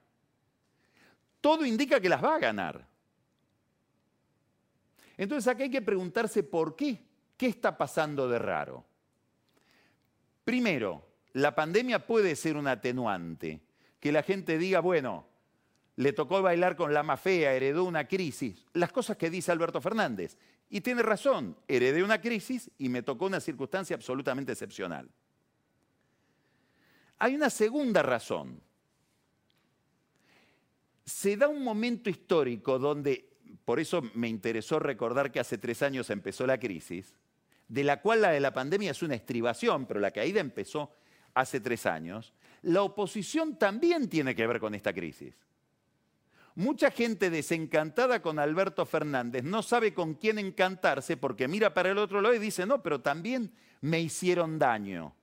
todo 1.41 1.65
indica 1.65 1.99
que 1.99 2.09
las 2.09 2.23
va 2.23 2.35
a 2.35 2.39
ganar. 2.39 2.87
Entonces 5.17 5.47
acá 5.47 5.63
hay 5.63 5.71
que 5.71 5.81
preguntarse 5.81 6.43
por 6.43 6.75
qué. 6.75 7.01
¿Qué 7.37 7.47
está 7.47 7.77
pasando 7.77 8.29
de 8.29 8.39
raro? 8.39 8.85
Primero, 10.43 11.05
la 11.33 11.53
pandemia 11.53 12.05
puede 12.05 12.35
ser 12.35 12.55
un 12.55 12.67
atenuante. 12.67 13.61
Que 13.99 14.11
la 14.11 14.23
gente 14.23 14.57
diga, 14.57 14.79
bueno, 14.79 15.27
le 15.97 16.13
tocó 16.13 16.41
bailar 16.41 16.75
con 16.75 16.93
la 16.93 17.03
más 17.03 17.21
fea, 17.21 17.53
heredó 17.53 17.83
una 17.85 18.07
crisis. 18.07 18.65
Las 18.73 18.91
cosas 18.91 19.17
que 19.17 19.29
dice 19.29 19.51
Alberto 19.51 19.79
Fernández. 19.81 20.37
Y 20.69 20.81
tiene 20.81 21.03
razón, 21.03 21.55
heredé 21.67 22.03
una 22.03 22.19
crisis 22.19 22.69
y 22.77 22.89
me 22.89 23.03
tocó 23.03 23.27
una 23.27 23.39
circunstancia 23.39 23.95
absolutamente 23.95 24.51
excepcional. 24.51 25.09
Hay 27.19 27.35
una 27.35 27.49
segunda 27.49 28.01
razón. 28.01 28.59
Se 31.05 31.37
da 31.37 31.47
un 31.47 31.63
momento 31.63 32.09
histórico 32.09 32.79
donde, 32.79 33.29
por 33.63 33.79
eso 33.79 34.01
me 34.15 34.27
interesó 34.27 34.79
recordar 34.79 35.31
que 35.31 35.39
hace 35.39 35.57
tres 35.57 35.81
años 35.81 36.09
empezó 36.09 36.45
la 36.45 36.59
crisis, 36.59 37.13
de 37.67 37.83
la 37.83 38.01
cual 38.01 38.21
la 38.21 38.31
de 38.31 38.39
la 38.39 38.53
pandemia 38.53 38.91
es 38.91 39.01
una 39.01 39.15
estribación, 39.15 39.85
pero 39.85 39.99
la 39.99 40.11
caída 40.11 40.41
empezó 40.41 40.91
hace 41.35 41.59
tres 41.59 41.85
años, 41.85 42.33
la 42.63 42.81
oposición 42.81 43.57
también 43.57 44.09
tiene 44.09 44.35
que 44.35 44.47
ver 44.47 44.59
con 44.59 44.73
esta 44.73 44.93
crisis. 44.93 45.35
Mucha 46.55 46.89
gente 46.89 47.29
desencantada 47.29 48.21
con 48.21 48.39
Alberto 48.39 48.85
Fernández 48.85 49.43
no 49.43 49.61
sabe 49.61 49.93
con 49.93 50.13
quién 50.13 50.39
encantarse 50.39 51.17
porque 51.17 51.49
mira 51.49 51.73
para 51.73 51.91
el 51.91 51.97
otro 51.97 52.21
lado 52.21 52.33
y 52.33 52.39
dice, 52.39 52.65
no, 52.65 52.81
pero 52.81 53.01
también 53.01 53.51
me 53.81 53.99
hicieron 53.99 54.57
daño. 54.57 55.13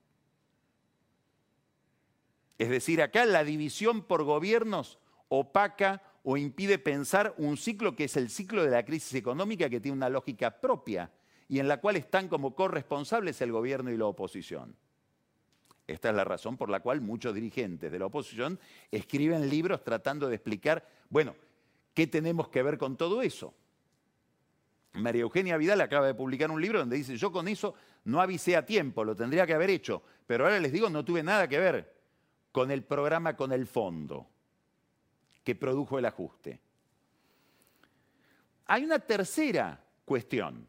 Es 2.59 2.68
decir, 2.68 3.01
acá 3.01 3.25
la 3.25 3.45
división 3.45 4.03
por 4.03 4.25
gobiernos 4.25 4.99
opaca 5.29 6.03
o 6.23 6.37
impide 6.37 6.79
pensar 6.79 7.35
un 7.38 7.57
ciclo 7.57 7.97
que 7.97 8.05
es 8.05 8.16
el 8.18 8.29
ciclo 8.29 8.62
de 8.62 8.71
la 8.71 8.85
crisis 8.85 9.14
económica 9.14 9.71
que 9.71 9.81
tiene 9.81 9.97
una 9.97 10.11
lógica 10.11 10.61
propia 10.61 11.11
y 11.49 11.59
en 11.59 11.66
la 11.66 11.81
cual 11.81 11.97
están 11.97 12.29
como 12.29 12.55
corresponsables 12.55 13.40
el 13.40 13.53
gobierno 13.53 13.90
y 13.90 13.97
la 13.97 14.05
oposición. 14.05 14.77
Esta 15.87 16.11
es 16.11 16.14
la 16.14 16.25
razón 16.25 16.57
por 16.57 16.68
la 16.68 16.81
cual 16.81 17.01
muchos 17.01 17.35
dirigentes 17.35 17.90
de 17.90 17.99
la 17.99 18.07
oposición 18.07 18.59
escriben 18.90 19.49
libros 19.49 19.83
tratando 19.83 20.29
de 20.29 20.37
explicar, 20.37 20.87
bueno, 21.11 21.35
¿qué 21.95 22.07
tenemos 22.07 22.49
que 22.49 22.62
ver 22.62 22.79
con 22.79 22.97
todo 22.97 23.23
eso? 23.23 23.53
María 24.95 25.23
Eugenia 25.23 25.57
Vidal 25.57 25.81
acaba 25.81 26.07
de 26.07 26.14
publicar 26.14 26.51
un 26.51 26.61
libro 26.61 26.79
donde 26.79 26.97
dice, 26.97 27.16
yo 27.16 27.33
con 27.33 27.49
eso 27.49 27.75
no 28.05 28.21
avisé 28.21 28.57
a 28.57 28.66
tiempo, 28.66 29.05
lo 29.05 29.16
tendría 29.16 29.47
que 29.47 29.55
haber 29.55 29.71
hecho, 29.71 30.03
pero 30.27 30.45
ahora 30.45 30.61
les 30.61 30.73
digo, 30.73 30.90
no 30.90 31.05
tuve 31.05 31.23
nada 31.23 31.49
que 31.49 31.59
ver 31.59 31.92
con 32.53 32.71
el 32.71 32.85
programa, 32.85 33.35
con 33.35 33.53
el 33.53 33.66
fondo 33.66 34.29
que 35.42 35.55
produjo 35.55 35.99
el 35.99 36.05
ajuste. 36.05 36.61
Hay 38.66 38.85
una 38.85 38.99
tercera 38.99 39.83
cuestión 40.05 40.66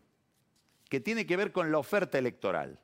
que 0.90 1.00
tiene 1.00 1.26
que 1.26 1.38
ver 1.38 1.52
con 1.52 1.72
la 1.72 1.78
oferta 1.78 2.18
electoral. 2.18 2.80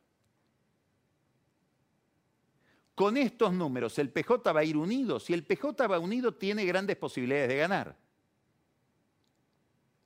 Con 2.99 3.15
estos 3.15 3.53
números, 3.53 3.97
¿el 3.97 4.09
PJ 4.09 4.51
va 4.51 4.59
a 4.59 4.65
ir 4.65 4.75
unido? 4.75 5.21
Si 5.21 5.33
el 5.33 5.45
PJ 5.45 5.87
va 5.87 5.99
unido, 5.99 6.33
tiene 6.33 6.65
grandes 6.65 6.97
posibilidades 6.97 7.47
de 7.47 7.55
ganar. 7.55 7.95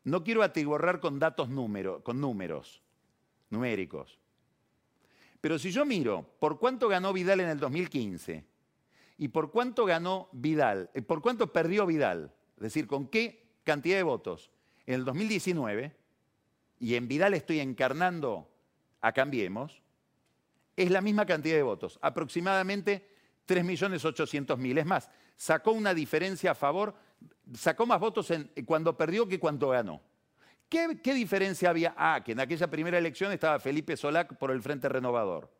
No 0.03 0.23
quiero 0.23 0.43
atiborrar 0.43 0.99
con 0.99 1.17
datos 1.17 1.49
con 2.03 2.21
números 2.21 2.83
numéricos. 3.49 4.19
Pero 5.41 5.57
si 5.57 5.71
yo 5.71 5.87
miro 5.87 6.35
por 6.37 6.59
cuánto 6.59 6.87
ganó 6.87 7.13
Vidal 7.13 7.39
en 7.39 7.49
el 7.49 7.59
2015 7.59 8.45
y 9.17 9.27
por 9.29 9.49
cuánto 9.49 9.85
ganó 9.85 10.29
Vidal, 10.31 10.91
eh, 10.93 11.01
por 11.01 11.23
cuánto 11.23 11.51
perdió 11.51 11.87
Vidal, 11.87 12.31
es 12.57 12.61
decir, 12.61 12.85
con 12.85 13.07
qué 13.07 13.55
cantidad 13.63 13.97
de 13.97 14.03
votos 14.03 14.51
en 14.85 14.93
el 14.93 15.05
2019, 15.05 15.95
y 16.79 16.93
en 16.93 17.07
Vidal 17.07 17.33
estoy 17.33 17.59
encarnando 17.59 18.47
a 19.01 19.13
Cambiemos, 19.13 19.82
es 20.75 20.91
la 20.91 21.01
misma 21.01 21.25
cantidad 21.25 21.55
de 21.55 21.63
votos, 21.63 21.99
aproximadamente 22.01 23.07
3.800.000. 23.47 24.79
Es 24.79 24.85
más, 24.85 25.09
sacó 25.35 25.71
una 25.71 25.93
diferencia 25.93 26.51
a 26.51 26.55
favor, 26.55 26.95
sacó 27.53 27.85
más 27.85 27.99
votos 27.99 28.31
en, 28.31 28.51
cuando 28.65 28.97
perdió 28.97 29.27
que 29.27 29.39
cuando 29.39 29.69
ganó. 29.69 30.01
¿Qué, 30.69 30.99
¿Qué, 31.03 31.13
diferencia 31.13 31.69
había? 31.69 31.93
Ah, 31.97 32.23
que 32.25 32.31
en 32.31 32.39
aquella 32.39 32.69
primera 32.69 32.97
elección 32.97 33.31
estaba 33.31 33.59
Felipe 33.59 33.95
Solac 33.95 34.37
por 34.37 34.49
el 34.51 34.61
Frente 34.61 34.89
Renovador, 34.89 35.51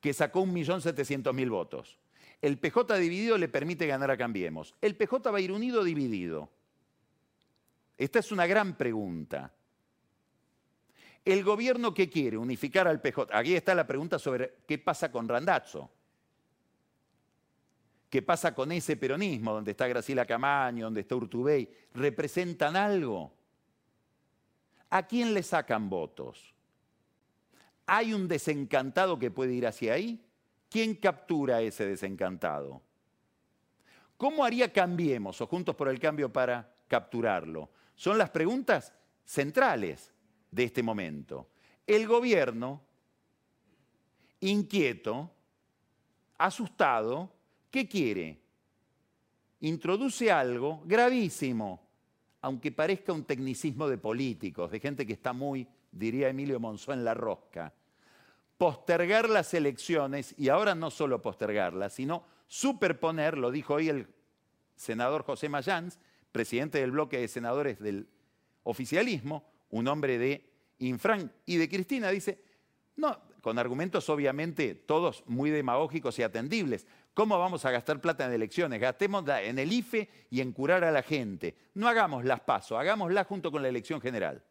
que 0.00 0.12
sacó 0.12 0.44
1.700.000 0.44 1.50
votos. 1.50 1.98
El 2.40 2.58
PJ 2.58 2.96
dividido 2.98 3.38
le 3.38 3.48
permite 3.48 3.86
ganar 3.86 4.10
a 4.10 4.16
Cambiemos. 4.16 4.74
¿El 4.80 4.96
PJ 4.96 5.30
va 5.30 5.38
a 5.38 5.40
ir 5.40 5.52
unido 5.52 5.80
o 5.80 5.84
dividido? 5.84 6.50
Esta 7.96 8.18
es 8.18 8.32
una 8.32 8.46
gran 8.46 8.76
pregunta. 8.76 9.52
El 11.24 11.44
gobierno 11.44 11.94
que 11.94 12.10
quiere 12.10 12.36
unificar 12.36 12.88
al 12.88 13.00
PJ. 13.00 13.28
Aquí 13.32 13.54
está 13.54 13.74
la 13.74 13.86
pregunta 13.86 14.18
sobre 14.18 14.56
qué 14.66 14.78
pasa 14.78 15.12
con 15.12 15.28
Randazzo. 15.28 15.90
¿Qué 18.10 18.20
pasa 18.20 18.54
con 18.54 18.72
ese 18.72 18.96
peronismo 18.96 19.54
donde 19.54 19.70
está 19.70 19.86
Graciela 19.86 20.26
Camaño, 20.26 20.86
donde 20.86 21.00
está 21.00 21.14
Urtubey? 21.14 21.68
¿Representan 21.94 22.76
algo? 22.76 23.32
¿A 24.90 25.06
quién 25.06 25.32
le 25.32 25.42
sacan 25.42 25.88
votos? 25.88 26.54
¿Hay 27.86 28.12
un 28.12 28.28
desencantado 28.28 29.18
que 29.18 29.30
puede 29.30 29.54
ir 29.54 29.66
hacia 29.66 29.94
ahí? 29.94 30.22
¿Quién 30.68 30.96
captura 30.96 31.56
a 31.56 31.62
ese 31.62 31.86
desencantado? 31.86 32.82
¿Cómo 34.18 34.44
haría 34.44 34.72
Cambiemos 34.72 35.40
o 35.40 35.46
Juntos 35.46 35.74
por 35.74 35.88
el 35.88 35.98
Cambio 35.98 36.32
para 36.32 36.74
capturarlo? 36.88 37.70
Son 37.94 38.18
las 38.18 38.30
preguntas 38.30 38.92
centrales 39.24 40.11
de 40.52 40.64
este 40.64 40.82
momento. 40.82 41.48
El 41.84 42.06
gobierno, 42.06 42.80
inquieto, 44.40 45.32
asustado, 46.38 47.32
¿qué 47.70 47.88
quiere? 47.88 48.40
Introduce 49.60 50.30
algo 50.30 50.82
gravísimo, 50.84 51.80
aunque 52.42 52.70
parezca 52.70 53.12
un 53.12 53.24
tecnicismo 53.24 53.88
de 53.88 53.98
políticos, 53.98 54.70
de 54.70 54.80
gente 54.80 55.06
que 55.06 55.14
está 55.14 55.32
muy, 55.32 55.66
diría 55.90 56.28
Emilio 56.28 56.60
Monzó, 56.60 56.92
en 56.92 57.04
la 57.04 57.14
rosca. 57.14 57.72
Postergar 58.58 59.28
las 59.28 59.54
elecciones, 59.54 60.34
y 60.38 60.48
ahora 60.48 60.74
no 60.74 60.90
solo 60.90 61.22
postergarlas, 61.22 61.94
sino 61.94 62.24
superponer, 62.46 63.38
lo 63.38 63.50
dijo 63.50 63.74
hoy 63.74 63.88
el 63.88 64.08
senador 64.76 65.24
José 65.24 65.48
Mayans, 65.48 65.98
presidente 66.30 66.78
del 66.78 66.90
bloque 66.90 67.18
de 67.18 67.28
senadores 67.28 67.78
del 67.78 68.08
oficialismo, 68.64 69.51
un 69.72 69.88
hombre 69.88 70.18
de 70.18 70.48
Infran 70.78 71.32
y 71.44 71.56
de 71.56 71.68
Cristina, 71.68 72.10
dice, 72.10 72.42
no, 72.96 73.18
con 73.40 73.58
argumentos 73.58 74.08
obviamente 74.08 74.74
todos 74.74 75.24
muy 75.26 75.50
demagógicos 75.50 76.18
y 76.18 76.22
atendibles. 76.22 76.86
¿Cómo 77.14 77.38
vamos 77.38 77.64
a 77.64 77.70
gastar 77.70 78.00
plata 78.00 78.24
en 78.24 78.32
elecciones? 78.32 78.80
Gastémosla 78.80 79.42
en 79.42 79.58
el 79.58 79.72
IFE 79.72 80.08
y 80.30 80.40
en 80.40 80.52
curar 80.52 80.84
a 80.84 80.92
la 80.92 81.02
gente. 81.02 81.56
No 81.74 81.88
hagamos 81.88 82.24
las 82.24 82.40
pasos, 82.40 82.78
hagámoslas 82.78 83.26
junto 83.26 83.50
con 83.50 83.62
la 83.62 83.68
elección 83.68 84.00
general. 84.00 84.42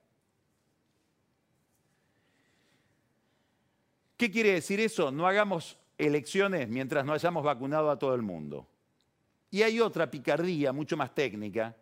¿Qué 4.18 4.30
quiere 4.30 4.54
decir 4.54 4.80
eso? 4.80 5.12
No 5.12 5.26
hagamos 5.26 5.80
elecciones 5.98 6.68
mientras 6.68 7.06
no 7.06 7.14
hayamos 7.14 7.44
vacunado 7.44 7.90
a 7.90 7.98
todo 7.98 8.14
el 8.14 8.22
mundo. 8.22 8.68
Y 9.50 9.64
hay 9.64 9.80
otra 9.80 10.10
picardía 10.10 10.72
mucho 10.72 10.96
más 10.96 11.14
técnica, 11.16 11.76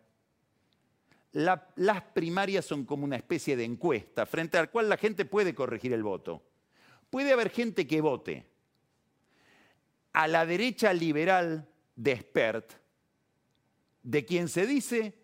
las 1.32 2.02
primarias 2.12 2.64
son 2.64 2.84
como 2.84 3.04
una 3.04 3.16
especie 3.16 3.56
de 3.56 3.64
encuesta 3.64 4.26
frente 4.26 4.58
a 4.58 4.62
la 4.62 4.66
cual 4.70 4.88
la 4.88 4.96
gente 4.96 5.24
puede 5.24 5.54
corregir 5.54 5.92
el 5.92 6.02
voto. 6.02 6.42
Puede 7.08 7.32
haber 7.32 7.50
gente 7.50 7.86
que 7.86 8.00
vote 8.00 8.46
a 10.12 10.26
la 10.28 10.44
derecha 10.44 10.92
liberal 10.92 11.68
de 11.94 12.16
Spert, 12.16 12.72
de 14.02 14.24
quien 14.24 14.48
se 14.48 14.66
dice 14.66 15.14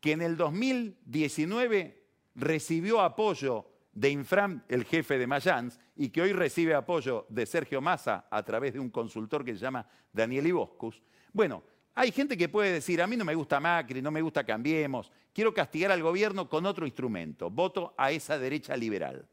que 0.00 0.12
en 0.12 0.22
el 0.22 0.36
2019 0.36 2.02
recibió 2.34 3.00
apoyo 3.00 3.68
de 3.92 4.10
Infram, 4.10 4.62
el 4.68 4.84
jefe 4.84 5.18
de 5.18 5.26
Mayans, 5.26 5.78
y 5.96 6.08
que 6.08 6.22
hoy 6.22 6.32
recibe 6.32 6.74
apoyo 6.74 7.26
de 7.28 7.46
Sergio 7.46 7.80
Massa 7.80 8.26
a 8.30 8.42
través 8.42 8.72
de 8.72 8.80
un 8.80 8.90
consultor 8.90 9.44
que 9.44 9.54
se 9.54 9.60
llama 9.60 9.86
Daniel 10.12 10.46
Iboscus. 10.46 11.02
Bueno, 11.32 11.62
hay 11.94 12.10
gente 12.10 12.36
que 12.36 12.48
puede 12.48 12.72
decir, 12.72 13.02
a 13.02 13.06
mí 13.06 13.16
no 13.16 13.24
me 13.24 13.34
gusta 13.34 13.60
Macri, 13.60 14.00
no 14.00 14.10
me 14.10 14.22
gusta 14.22 14.44
Cambiemos, 14.44 15.12
quiero 15.32 15.52
castigar 15.52 15.92
al 15.92 16.02
gobierno 16.02 16.48
con 16.48 16.64
otro 16.64 16.86
instrumento, 16.86 17.50
voto 17.50 17.94
a 17.98 18.10
esa 18.10 18.38
derecha 18.38 18.76
liberal 18.76 19.26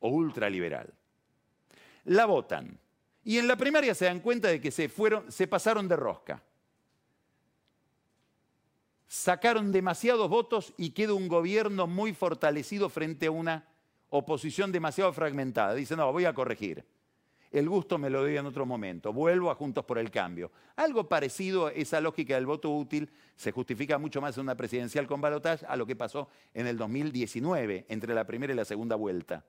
o 0.00 0.08
ultraliberal. 0.10 0.92
La 2.04 2.26
votan. 2.26 2.78
Y 3.24 3.38
en 3.38 3.48
la 3.48 3.56
primaria 3.56 3.94
se 3.94 4.04
dan 4.04 4.20
cuenta 4.20 4.48
de 4.48 4.60
que 4.60 4.70
se, 4.70 4.88
fueron, 4.88 5.30
se 5.30 5.46
pasaron 5.46 5.88
de 5.88 5.96
rosca. 5.96 6.42
Sacaron 9.08 9.72
demasiados 9.72 10.28
votos 10.28 10.72
y 10.76 10.90
queda 10.90 11.14
un 11.14 11.28
gobierno 11.28 11.86
muy 11.86 12.14
fortalecido 12.14 12.88
frente 12.88 13.26
a 13.26 13.30
una 13.30 13.66
oposición 14.10 14.70
demasiado 14.70 15.12
fragmentada. 15.12 15.74
Dice, 15.74 15.96
no, 15.96 16.12
voy 16.12 16.26
a 16.26 16.34
corregir 16.34 16.84
el 17.50 17.68
gusto 17.68 17.96
me 17.98 18.10
lo 18.10 18.22
doy 18.22 18.36
en 18.36 18.46
otro 18.46 18.66
momento, 18.66 19.12
vuelvo 19.12 19.50
a 19.50 19.54
Juntos 19.54 19.84
por 19.84 19.98
el 19.98 20.10
Cambio. 20.10 20.52
Algo 20.76 21.08
parecido 21.08 21.70
esa 21.70 22.00
lógica 22.00 22.34
del 22.34 22.46
voto 22.46 22.70
útil 22.70 23.10
se 23.36 23.52
justifica 23.52 23.98
mucho 23.98 24.20
más 24.20 24.36
en 24.36 24.42
una 24.42 24.56
presidencial 24.56 25.06
con 25.06 25.20
balotaje 25.20 25.64
a 25.66 25.76
lo 25.76 25.86
que 25.86 25.96
pasó 25.96 26.28
en 26.52 26.66
el 26.66 26.76
2019, 26.76 27.86
entre 27.88 28.14
la 28.14 28.26
primera 28.26 28.52
y 28.52 28.56
la 28.56 28.64
segunda 28.64 28.96
vuelta, 28.96 29.44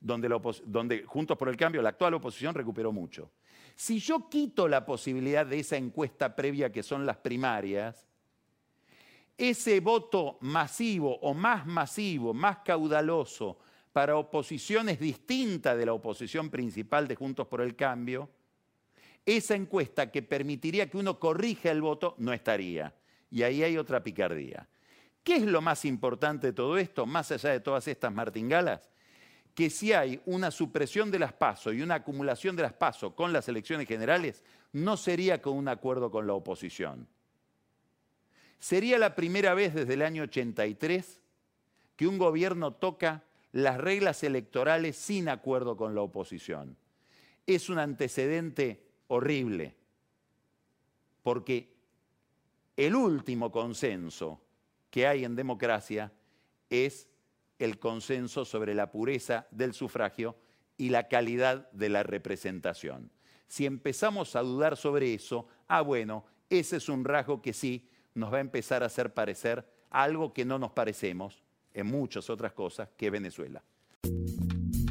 donde, 0.00 0.28
donde 0.64 1.04
Juntos 1.04 1.36
por 1.36 1.48
el 1.48 1.56
Cambio, 1.56 1.82
la 1.82 1.90
actual 1.90 2.14
oposición, 2.14 2.54
recuperó 2.54 2.92
mucho. 2.92 3.30
Si 3.74 3.98
yo 3.98 4.30
quito 4.30 4.68
la 4.68 4.86
posibilidad 4.86 5.44
de 5.44 5.58
esa 5.58 5.76
encuesta 5.76 6.34
previa 6.34 6.72
que 6.72 6.82
son 6.82 7.04
las 7.04 7.18
primarias, 7.18 8.06
ese 9.36 9.80
voto 9.80 10.38
masivo 10.40 11.18
o 11.18 11.34
más 11.34 11.66
masivo, 11.66 12.32
más 12.32 12.58
caudaloso, 12.58 13.58
para 13.96 14.18
oposiciones 14.18 15.00
distintas 15.00 15.74
de 15.78 15.86
la 15.86 15.94
oposición 15.94 16.50
principal 16.50 17.08
de 17.08 17.14
Juntos 17.14 17.46
por 17.46 17.62
el 17.62 17.74
Cambio, 17.74 18.28
esa 19.24 19.54
encuesta 19.54 20.12
que 20.12 20.20
permitiría 20.20 20.90
que 20.90 20.98
uno 20.98 21.18
corrija 21.18 21.70
el 21.70 21.80
voto 21.80 22.14
no 22.18 22.34
estaría. 22.34 22.94
Y 23.30 23.42
ahí 23.42 23.62
hay 23.62 23.78
otra 23.78 24.04
picardía. 24.04 24.68
¿Qué 25.24 25.36
es 25.36 25.44
lo 25.44 25.62
más 25.62 25.86
importante 25.86 26.48
de 26.48 26.52
todo 26.52 26.76
esto, 26.76 27.06
más 27.06 27.32
allá 27.32 27.48
de 27.48 27.60
todas 27.60 27.88
estas 27.88 28.12
martingalas? 28.12 28.90
Que 29.54 29.70
si 29.70 29.94
hay 29.94 30.20
una 30.26 30.50
supresión 30.50 31.10
de 31.10 31.18
las 31.18 31.32
pasos 31.32 31.72
y 31.72 31.80
una 31.80 31.94
acumulación 31.94 32.54
de 32.54 32.64
las 32.64 32.74
pasos 32.74 33.14
con 33.14 33.32
las 33.32 33.48
elecciones 33.48 33.88
generales, 33.88 34.44
no 34.74 34.98
sería 34.98 35.40
con 35.40 35.56
un 35.56 35.68
acuerdo 35.68 36.10
con 36.10 36.26
la 36.26 36.34
oposición. 36.34 37.08
Sería 38.58 38.98
la 38.98 39.14
primera 39.14 39.54
vez 39.54 39.72
desde 39.72 39.94
el 39.94 40.02
año 40.02 40.24
83 40.24 41.22
que 41.96 42.06
un 42.06 42.18
gobierno 42.18 42.74
toca 42.74 43.22
las 43.56 43.78
reglas 43.78 44.22
electorales 44.22 44.96
sin 44.96 45.30
acuerdo 45.30 45.78
con 45.78 45.94
la 45.94 46.02
oposición. 46.02 46.76
Es 47.46 47.70
un 47.70 47.78
antecedente 47.78 48.84
horrible, 49.08 49.74
porque 51.22 51.74
el 52.76 52.94
último 52.94 53.50
consenso 53.50 54.42
que 54.90 55.06
hay 55.06 55.24
en 55.24 55.36
democracia 55.36 56.12
es 56.68 57.08
el 57.58 57.78
consenso 57.78 58.44
sobre 58.44 58.74
la 58.74 58.90
pureza 58.90 59.46
del 59.50 59.72
sufragio 59.72 60.36
y 60.76 60.90
la 60.90 61.08
calidad 61.08 61.70
de 61.72 61.88
la 61.88 62.02
representación. 62.02 63.10
Si 63.48 63.64
empezamos 63.64 64.36
a 64.36 64.42
dudar 64.42 64.76
sobre 64.76 65.14
eso, 65.14 65.48
ah 65.66 65.80
bueno, 65.80 66.26
ese 66.50 66.76
es 66.76 66.90
un 66.90 67.06
rasgo 67.06 67.40
que 67.40 67.54
sí 67.54 67.88
nos 68.12 68.30
va 68.30 68.36
a 68.36 68.40
empezar 68.40 68.82
a 68.82 68.86
hacer 68.86 69.14
parecer 69.14 69.66
algo 69.88 70.34
que 70.34 70.44
no 70.44 70.58
nos 70.58 70.72
parecemos, 70.72 71.45
en 71.76 71.86
muchas 71.86 72.28
otras 72.30 72.52
cosas 72.52 72.88
que 72.96 73.10
Venezuela. 73.10 73.62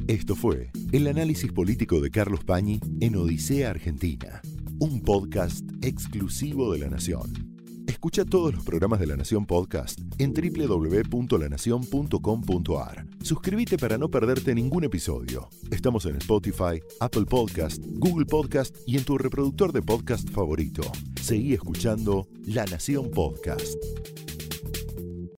Esto 0.07 0.35
fue 0.35 0.69
el 0.91 1.07
análisis 1.07 1.51
político 1.51 1.99
de 1.99 2.11
Carlos 2.11 2.43
Pañi 2.43 2.79
en 3.01 3.15
Odisea 3.15 3.71
Argentina, 3.71 4.39
un 4.79 5.01
podcast 5.01 5.67
exclusivo 5.81 6.71
de 6.71 6.77
La 6.79 6.89
Nación. 6.89 7.55
Escucha 7.87 8.23
todos 8.23 8.53
los 8.53 8.63
programas 8.63 8.99
de 8.99 9.07
La 9.07 9.15
Nación 9.15 9.47
Podcast 9.47 9.99
en 10.19 10.31
www.lanacion.com.ar. 10.31 13.07
Suscríbete 13.23 13.79
para 13.79 13.97
no 13.97 14.09
perderte 14.09 14.53
ningún 14.53 14.83
episodio. 14.83 15.49
Estamos 15.71 16.05
en 16.05 16.17
Spotify, 16.17 16.79
Apple 16.99 17.25
Podcast, 17.25 17.81
Google 17.83 18.27
Podcast 18.27 18.75
y 18.85 18.97
en 18.97 19.05
tu 19.05 19.17
reproductor 19.17 19.73
de 19.73 19.81
podcast 19.81 20.29
favorito. 20.29 20.83
Seguí 21.19 21.53
escuchando 21.53 22.27
La 22.45 22.65
Nación 22.65 23.09
Podcast. 23.09 23.75